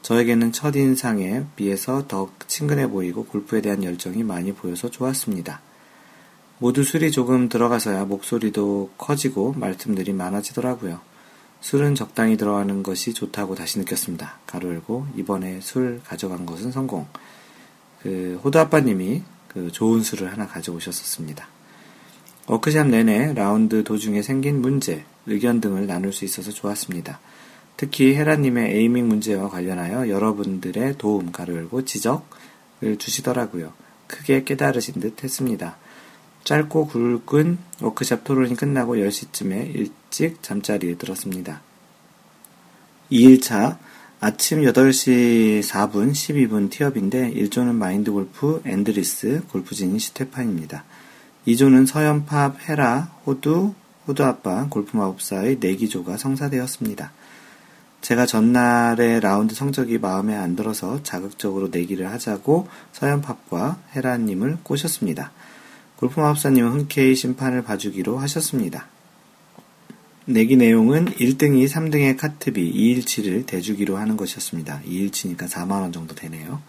[0.00, 5.60] 저에게는 첫인상에 비해서 더 친근해 보이고 골프에 대한 열정이 많이 보여서 좋았습니다.
[6.58, 11.13] 모두 술이 조금 들어가서야 목소리도 커지고 말씀들이 많아지더라고요.
[11.64, 14.40] 술은 적당히 들어가는 것이 좋다고 다시 느꼈습니다.
[14.44, 17.06] 가로 열고 이번에 술 가져간 것은 성공.
[18.02, 21.48] 그 호두 아빠님이 그 좋은 술을 하나 가져오셨었습니다.
[22.48, 27.18] 워크샵 내내 라운드 도중에 생긴 문제, 의견 등을 나눌 수 있어서 좋았습니다.
[27.78, 33.72] 특히 헤라님의 aiming 문제와 관련하여 여러분들의 도움, 괄호 열고 지적을 주시더라고요.
[34.06, 35.78] 크게 깨달으신 듯 했습니다.
[36.44, 41.62] 짧고 굵은 워크샵 토론이 끝나고 10시쯤에 일찍 잠자리에 들었습니다.
[43.10, 43.78] 2일차
[44.20, 50.84] 아침 8시 4분, 12분 티업인데 1조는 마인드 골프 앤드리스, 골프지니 스테판입니다.
[51.46, 53.74] 2조는 서연팝, 헤라, 호두,
[54.06, 57.12] 호두아빠, 골프 마법사의 내기조가 성사되었습니다.
[58.00, 65.32] 제가 전날의 라운드 성적이 마음에 안 들어서 자극적으로 내기를 하자고 서연팝과 헤라님을 꼬셨습니다.
[66.04, 68.88] 골프 마법사님은 흔쾌히 심판을 봐주기로 하셨습니다.
[70.26, 74.82] 내기 내용은 1등이 3등의 카트비 2일치를 대주기로 하는 것이었습니다.
[74.86, 76.60] 2일치니까 4만원 정도 되네요.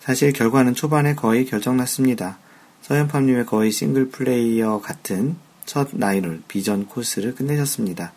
[0.00, 2.38] 사실 결과는 초반에 거의 결정났습니다.
[2.82, 8.12] 서현팝님의 거의 싱글 플레이어 같은 첫 나인홀 비전 코스를 끝내셨습니다.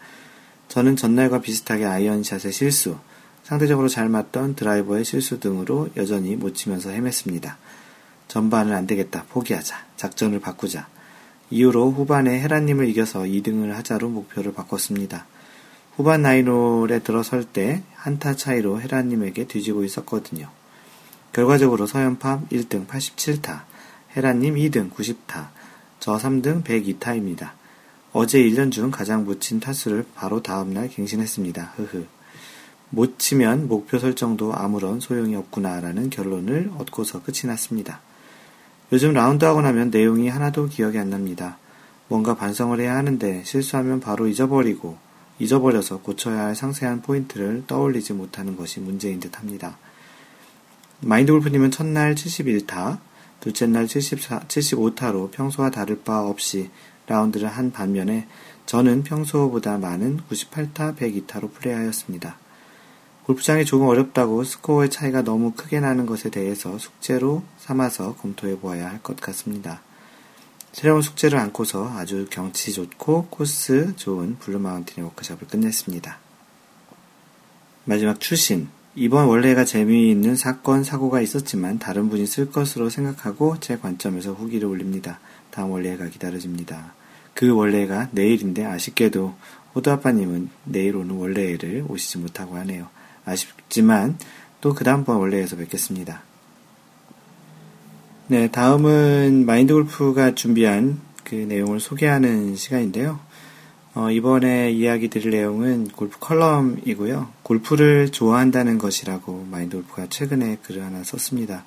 [0.68, 2.98] 저는 전날과 비슷하게 아이언샷의 실수,
[3.44, 7.56] 상대적으로 잘 맞던 드라이버의 실수 등으로 여전히 못 치면서 헤맸습니다.
[8.32, 9.26] 전반을 안 되겠다.
[9.28, 9.76] 포기하자.
[9.98, 10.88] 작전을 바꾸자.
[11.50, 15.26] 이후로 후반에 헤라님을 이겨서 2등을 하자로 목표를 바꿨습니다.
[15.98, 20.48] 후반 나인홀에 들어설 때 한타 차이로 헤라님에게 뒤지고 있었거든요.
[21.34, 23.64] 결과적으로 서현팝 1등 87타,
[24.16, 25.50] 헤라님 2등 90타,
[26.00, 27.52] 저 3등 102타입니다.
[28.14, 31.74] 어제 1년 중 가장 못 친 타수를 바로 다음날 갱신했습니다.
[31.76, 32.06] 흐흐.
[32.92, 38.00] 못 치면 목표 설정도 아무런 소용이 없구나라는 결론을 얻고서 끝이 났습니다.
[38.92, 41.58] 요즘 라운드하고 나면 내용이 하나도 기억이 안 납니다.
[42.10, 44.98] 뭔가 반성을 해야 하는데 실수하면 바로 잊어버리고
[45.40, 49.78] 잊어버려서 고쳐야 할 상세한 포인트를 떠올리지 못하는 것이 문제인 듯 합니다.
[51.00, 53.00] 마인드 골프님은 첫날 71타,
[53.40, 56.70] 둘째 날 74, 75타로 평소와 다를 바 없이
[57.08, 58.28] 라운드를 한 반면에
[58.66, 62.41] 저는 평소보다 많은 98타, 102타로 플레이하였습니다.
[63.26, 69.00] 골프장이 조금 어렵다고 스코어의 차이가 너무 크게 나는 것에 대해서 숙제로 삼아서 검토해 보아야 할
[69.02, 69.82] 것 같습니다.
[70.74, 76.18] 새로운 숙제를 안고서 아주 경치 좋고 코스 좋은 블루마운틴의 워크숍을 끝냈습니다.
[77.86, 78.70] 마지막 추신.
[78.94, 85.20] 이번 원래가 재미있는 사건, 사고가 있었지만 다른 분이 쓸 것으로 생각하고 제 관점에서 후기를 올립니다.
[85.50, 86.94] 다음 원래가 기다려집니다.
[87.34, 89.34] 그 원래가 내일인데 아쉽게도
[89.74, 92.90] 호두 아빠님은 내일 오는 원래를 오시지 못하고 하네요.
[93.32, 94.18] 아쉽지만
[94.62, 96.22] 또 그 다음번 원래에서 뵙겠습니다.
[98.28, 103.20] 네, 다음은 마인드 골프가 준비한 그 내용을 소개하는 시간인데요.
[103.94, 107.30] 어, 이번에 이야기 드릴 내용은 골프 컬럼이고요.
[107.44, 111.66] 골프를 좋아한다는 것이라고 마인드 골프가 최근에 글을 하나 썼습니다.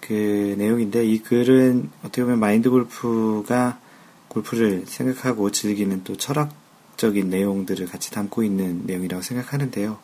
[0.00, 3.78] 그 내용인데 이 글은 어떻게 보면 마인드 골프가
[4.26, 9.98] 골프를 생각하고 즐기는 또 철학적인 내용들을 같이 담고 있는 내용이라고 생각하는데요.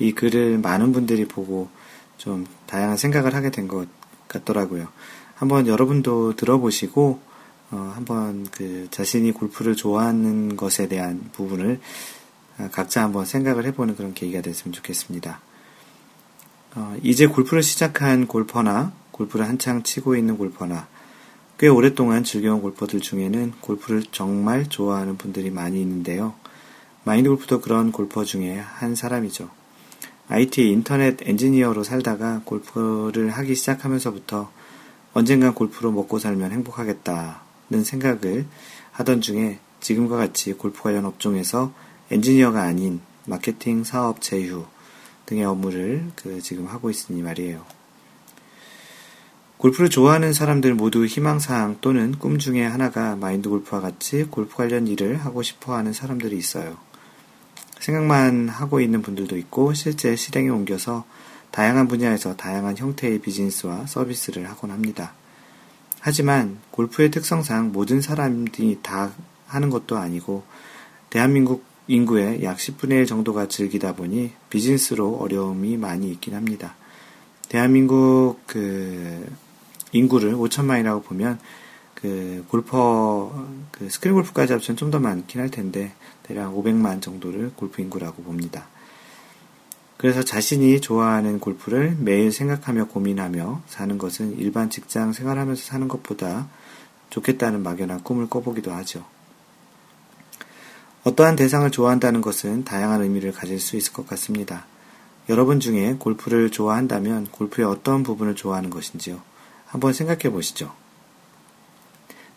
[0.00, 1.68] 이 글을 많은 분들이 보고
[2.18, 3.86] 좀 다양한 생각을 하게 된 것
[4.26, 4.88] 같더라고요.
[5.34, 7.20] 한번 여러분도 들어보시고
[7.72, 11.80] 어, 한번 그 자신이 골프를 좋아하는 것에 대한 부분을
[12.72, 15.40] 각자 한번 생각을 해보는 그런 계기가 됐으면 좋겠습니다.
[16.74, 20.88] 어, 이제 골프를 시작한 골퍼나 골프를 한창 치고 있는 골퍼나
[21.58, 26.34] 꽤 오랫동안 즐겨온 골퍼들 중에는 골프를 정말 좋아하는 분들이 많이 있는데요.
[27.04, 29.59] 마인드 골프도 그런 골퍼 중에 한 사람이죠.
[30.30, 34.50] IT 인터넷 엔지니어로 살다가 골프를 하기 시작하면서부터
[35.12, 38.46] 언젠간 골프로 먹고 살면 행복하겠다 는 생각을
[38.92, 41.72] 하던 중에 지금과 같이 골프 관련 업종에서
[42.10, 44.66] 엔지니어가 아닌 마케팅, 사업, 제휴
[45.26, 47.64] 등의 업무를 그 지금 하고 있으니 말이에요.
[49.56, 55.18] 골프를 좋아하는 사람들 모두 희망사항 또는 꿈 중에 하나가 마인드 골프와 같이 골프 관련 일을
[55.18, 56.76] 하고 싶어 하는 사람들이 있어요.
[57.80, 61.04] 생각만 하고 있는 분들도 있고 실제 실행에 옮겨서
[61.50, 65.14] 다양한 분야에서 다양한 형태의 비즈니스와 서비스를 하곤 합니다.
[65.98, 69.12] 하지만 골프의 특성상 모든 사람들이 다
[69.46, 70.44] 하는 것도 아니고
[71.10, 76.76] 대한민국 인구의 약 10분의 1 정도가 즐기다 보니 비즈니스로 어려움이 많이 있긴 합니다.
[77.48, 79.28] 대한민국 그
[79.90, 81.40] 인구를 5천만이라고 보면
[81.94, 85.92] 그 골퍼 그 스크린 골프까지 합치면 좀 더 많긴 할 텐데
[86.30, 88.68] 대략 500만 정도를 골프 인구라고 봅니다.
[89.96, 96.46] 그래서 자신이 좋아하는 골프를 매일 생각하며 고민하며 사는 것은 일반 직장 생활하면서 사는 것보다
[97.10, 99.04] 좋겠다는 막연한 꿈을 꿔보기도 하죠.
[101.02, 104.66] 어떠한 대상을 좋아한다는 것은 다양한 의미를 가질 수 있을 것 같습니다.
[105.28, 109.20] 여러분 중에 골프를 좋아한다면 골프의 어떤 부분을 좋아하는 것인지요?
[109.66, 110.72] 한번 생각해 보시죠.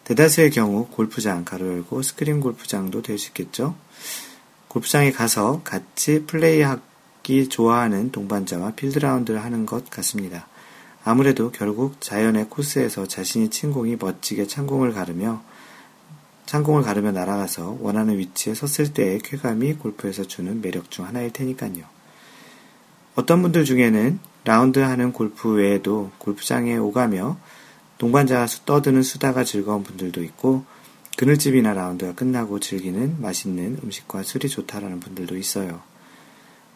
[0.05, 3.75] 대다수의 경우 골프장, 가로 열고 스크린 골프장도 될 수 있겠죠?
[4.67, 6.93] 골프장에 가서 같이 플레이하고
[7.23, 10.45] 걷기 좋아하는 동반자와 필드라운드를 하는 것 같습니다.
[11.05, 15.41] 아무래도 결국 자연의 코스에서 자신이 친 공이 멋지게 창공을 가르며
[16.45, 21.83] 창공을 가르며 날아가서 원하는 위치에 섰을 때의 쾌감이 골프에서 주는 매력 중 하나일 테니까요.
[23.15, 27.37] 어떤 분들 중에는 라운드 하는 골프 외에도 골프장에 오가며
[27.97, 30.65] 동반자와 떠드는 수다가 즐거운 분들도 있고
[31.17, 35.81] 그늘집이나 라운드가 끝나고 즐기는 맛있는 음식과 술이 좋다라는 분들도 있어요.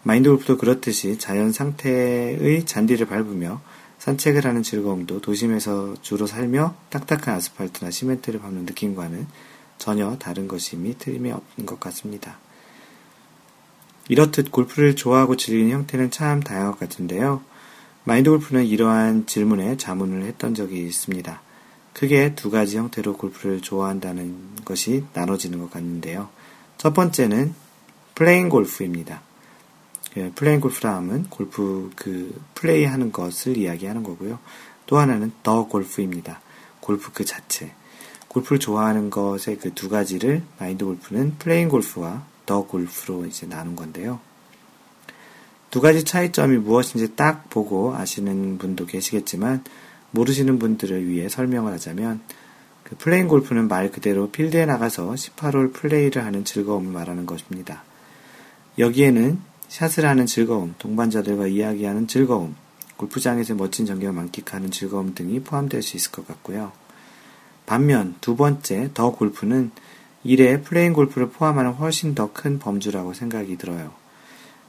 [0.03, 3.61] 마인드 골프도 그렇듯이 자연 상태의 잔디를 밟으며
[3.97, 9.27] 산책을 하는 즐거움도 도심에서 주로 살며 딱딱한 아스팔트나 시멘트를 밟는 느낌과는
[9.79, 12.37] 전혀 다른 것임이 틀림이 없는 것 같습니다.
[14.07, 17.41] 이렇듯 골프를 좋아하고 즐기는 형태는 참 다양한 것 같은데요.
[18.07, 21.41] 마인드 골프는 이러한 질문에 자문을 했던 적이 있습니다.
[21.91, 26.29] 크게 두 가지 형태로 골프를 좋아한다는 것이 나눠지는 것 같는데요.
[26.77, 27.53] 첫 번째는
[28.15, 29.21] playing 골프입니다.
[30.15, 34.39] 예, playing 골프라 함은 골프 그 플레이 하는 것을 이야기하는 거고요.
[34.85, 36.39] 또 하나는 the 골프입니다.
[36.79, 37.73] 골프 그 자체.
[38.29, 44.21] 골프를 좋아하는 것의 그 두 가지를 마인드 골프는 playing 골프와 the 골프로 이제 나눈 건데요.
[45.69, 49.63] 두 가지 차이점이 무엇인지 딱 보고 아시는 분도 계시겠지만
[50.11, 52.21] 모르시는 분들을 위해 설명을 하자면
[52.83, 57.83] 그 playing 골프는 말 그대로 필드에 나가서 18홀 플레이를 하는 즐거움을 말하는 것입니다.
[58.79, 62.55] 여기에는 샷을 하는 즐거움, 동반자들과 이야기하는 즐거움,
[62.95, 66.71] 골프장에서 멋진 전경을 만끽하는 즐거움 등이 포함될 수 있을 것 같고요.
[67.65, 69.71] 반면 두 번째 the 골프는
[70.23, 73.91] 일에 playing 골프를 포함하는 훨씬 더 큰 범주라고 생각이 들어요.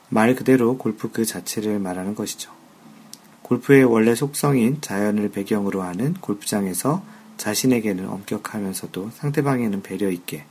[0.08, 2.50] 말 그대로 골프 그 자체를 말하는 것이죠.
[3.42, 7.02] 골프의 원래 속성인 자연을 배경으로 하는 골프장에서
[7.36, 10.44] 자신에게는 엄격하면서도 상대방에는 배려 있게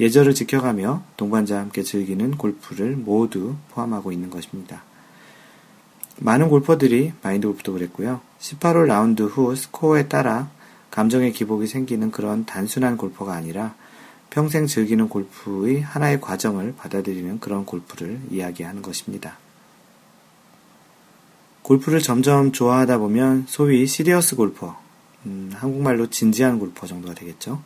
[0.00, 4.82] 예절을 지켜가며 동반자와 함께 즐기는 골프를 모두 포함하고 있는 것입니다.
[6.18, 8.20] 많은 골퍼들이 마인드 골프도 그랬고요.
[8.40, 10.50] 18홀 라운드 후 스코어에 따라
[10.90, 13.74] 감정의 기복이 생기는 그런 단순한 골퍼가 아니라
[14.34, 19.38] 평생 즐기는 골프의 하나의 과정을 받아들이는 그런 골프를 이야기하는 것입니다.
[21.62, 24.76] 골프를 점점 좋아하다 보면 소위 시리어스 골퍼,
[25.26, 27.62] 음, 한국말로 진지한 골퍼 정도가 되겠죠.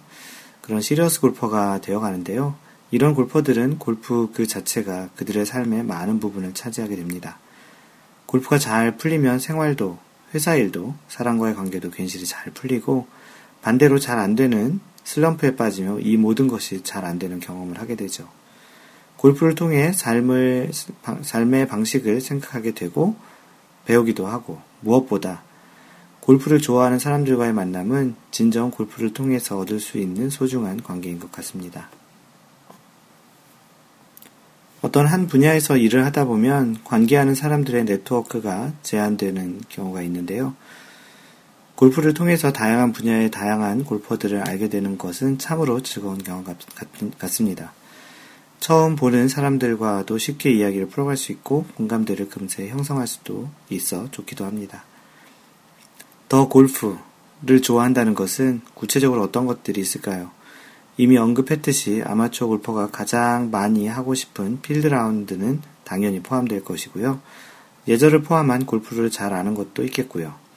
[0.60, 2.54] 그런 시리어스 골퍼가 되어 가는데요.
[2.90, 7.38] 이런 골퍼들은 골프 그 자체가 그들의 삶의 많은 부분을 차지하게 됩니다.
[8.26, 9.96] 골프가 잘 풀리면 생활도,
[10.34, 13.06] 회사 일도, 사람과의 관계도 괜시리 잘 풀리고
[13.62, 18.28] 반대로 잘 안 되는 슬럼프에 빠지며 이 모든 것이 잘 안 되는 경험을 하게 되죠.
[19.16, 20.70] 골프를 통해 삶을,
[21.22, 23.16] 삶의 방식을 생각하게 되고
[23.86, 25.42] 배우기도 하고 무엇보다
[26.20, 31.88] 골프를 좋아하는 사람들과의 만남은 진정 골프를 통해서 얻을 수 있는 소중한 관계인 것 같습니다.
[34.82, 40.54] 어떤 한 분야에서 일을 하다 보면 관계하는 사람들의 네트워크가 제한되는 경우가 있는데요.
[41.79, 46.45] 골프를 통해서 다양한 분야의 다양한 골퍼들을 알게 되는 것은 참으로 즐거운 경험
[47.20, 47.72] 같습니다.
[48.59, 54.83] 처음 보는 사람들과도 쉽게 이야기를 풀어갈 수 있고 공감대를 금세 형성할 수도 있어 좋기도 합니다.
[56.29, 60.33] 더 골프를 좋아한다는 것은 구체적으로 어떤 것들이 있을까요?
[60.97, 67.20] 이미 언급했듯이 아마추어 골퍼가 가장 많이 하고 싶은 필드 라운드는 당연히 포함될 것이고요.
[67.87, 70.47] 예절을 포함한 골프를 잘 아는 것도 있겠고요.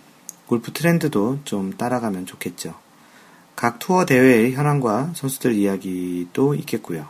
[0.52, 2.76] 골프 트렌드도 좀 따라가면 좋겠죠.
[3.56, 7.08] 각 투어 대회의 현황과 선수들 이야기도 있겠고요.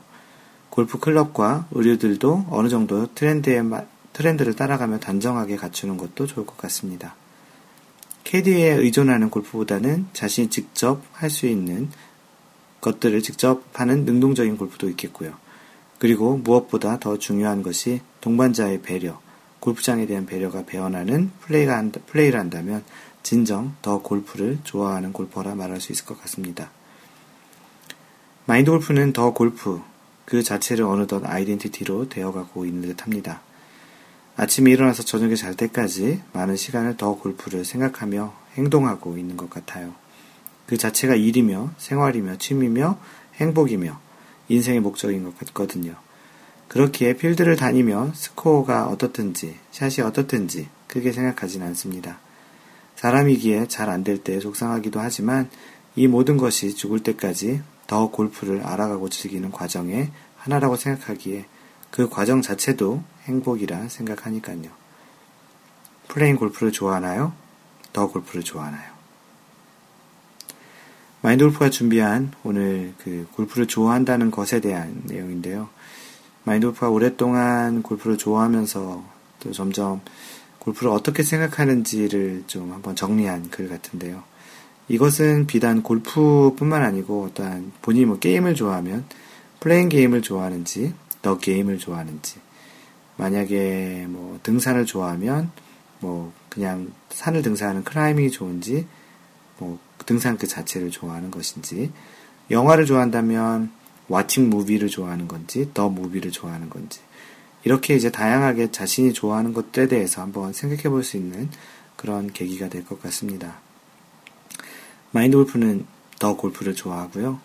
[0.69, 3.63] 골프 클럽과 의류들도 어느 정도 트렌드에,
[4.13, 7.15] 트렌드를 따라가며 단정하게 갖추는 것도 좋을 것 같습니다.
[8.25, 11.89] 캐디에 의존하는 골프보다는 자신이 직접 할 수 있는
[12.79, 15.33] 것들을 직접 하는 능동적인 골프도 있겠고요.
[15.97, 19.19] 그리고 무엇보다 더 중요한 것이 동반자의 배려,
[19.61, 22.83] 골프장에 대한 배려가 배어나는 플레이가 플레이를 한다면
[23.24, 26.72] 진정 더 골프를 좋아하는 골퍼라 말할 수 있을 것 같습니다.
[28.45, 29.82] 마인드 골프는 더 골프
[30.26, 33.41] 그 자체를 어느덧 아이덴티티로 되어가고 있는 듯 합니다.
[34.38, 39.93] 아침에 일어나서 저녁에 잘 때까지 많은 시간을 더 골프를 생각하며 행동하고 있는 것 같아요.
[40.65, 42.97] 그 자체가 일이며 생활이며 취미며
[43.36, 43.99] 행복이며
[44.47, 45.95] 인생의 목적인 것 같거든요.
[46.69, 52.19] 그렇기에 필드를 다니며 스코어가 어떻든지 샷이 어떻든지 크게 생각하진 않습니다.
[53.01, 55.49] 사람이기에 잘 안 될 때 속상하기도 하지만
[55.95, 61.45] 이 모든 것이 죽을 때까지 the 골프를 알아가고 즐기는 과정의 하나라고 생각하기에
[61.89, 64.69] 그 과정 자체도 행복이라 생각하니까요.
[66.09, 67.33] playing 골프를 좋아하나요?
[67.91, 68.91] the 골프를 좋아하나요?
[71.23, 75.69] 마인드 골프가 준비한 오늘 그 골프를 좋아한다는 것에 대한 내용인데요.
[76.43, 79.03] 마인드 골프가 오랫동안 골프를 좋아하면서
[79.39, 80.01] 또 점점
[80.62, 84.24] 골프를 어떻게 생각하는지를 좀 한번 정리한 글 같은데요.
[84.89, 89.05] 이것은 비단 골프뿐만 아니고 어떠한 본인이 뭐 게임을 좋아하면
[89.59, 92.39] playing 게임을 좋아하는지 the 게임을 좋아하는지
[93.18, 95.51] 만약에 뭐 등산을 좋아하면
[95.99, 98.86] 뭐 그냥 산을 등산하는 climbing이 좋은지
[99.57, 101.91] 뭐 등산 그 자체를 좋아하는 것인지
[102.51, 103.72] 영화를 좋아한다면
[104.09, 106.99] watching movie를 좋아하는 건지 the movie를 좋아하는 건지
[107.64, 111.49] 이렇게 이제 다양하게 자신이 좋아하는 것들에 대해서 한번 생각해 볼 수 있는
[111.95, 113.59] 그런 계기가 될 것 같습니다.
[115.12, 115.86] 마인드 골프는
[116.19, 117.39] the 골프를 좋아하고요.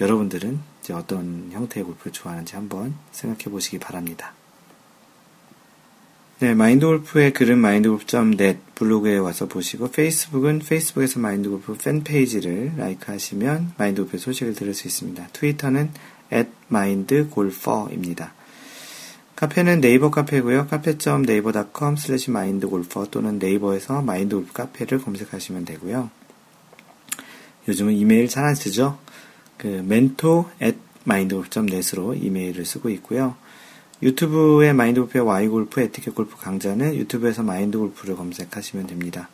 [0.00, 4.32] 여러분들은 이제 어떤 형태의 골프를 좋아하는지 한번 생각해 보시기 바랍니다.
[6.40, 13.72] 네, 마인드 골프의 글은 마인드골프.net 블로그에 와서 보시고 페이스북은 페이스북에서 마인드 골프 팬페이지를 like 하시면
[13.76, 15.28] 마인드 골프의 소식을 들을 수 있습니다.
[15.32, 15.90] 트위터는
[16.70, 18.32] mindgolfer입니다.
[19.38, 20.66] 카페는 네이버 카페고요.
[20.66, 26.10] cafe.naver.com slash mindgolfer 또는 네이버에서 마인드골프 카페를 검색하시면 되고요.
[27.68, 28.98] 요즘은 이메일 잘 안 쓰죠?
[29.56, 30.76] 그 mentor at
[31.06, 33.36] mindgolf.net으로 이메일을 쓰고 있고요.
[34.02, 39.28] 유튜브의 마인드 골프의 Y 골프 에티켓 골프 강좌는 유튜브에서 마인드 골프를 검색하시면 됩니다.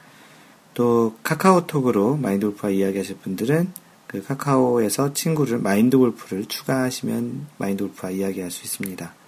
[0.74, 3.72] 또 카카오톡으로 마인드 골프와 이야기하실 분들은
[4.06, 9.23] 그 카카오에서 친구를 마인드 골프를 추가하시면 마인드 골프와 이야기할 수 있습니다.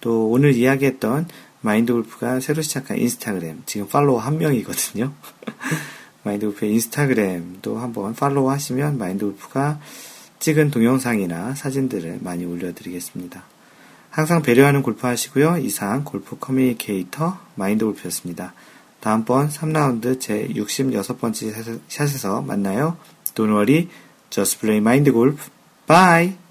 [0.00, 1.28] 또 오늘 이야기했던
[1.60, 5.12] 마인드 골프가 새로 시작한 인스타그램 지금 팔로워 한 명이거든요.
[6.22, 9.80] 마인드 골프의 인스타그램도 한번 팔로우 하시면 마인드 골프가
[10.38, 13.44] 찍은 동영상이나 사진들을 많이 올려드리겠습니다.
[14.10, 15.58] 항상 배려하는 골프 하시고요.
[15.58, 18.54] 이상 골프 communicator 마인드 골프였습니다.
[19.00, 22.96] 다음번 3라운드 제 66번째 샷에서 만나요.
[23.34, 23.88] Don't worry,
[24.30, 25.50] just play mind golf.
[25.86, 26.47] Bye!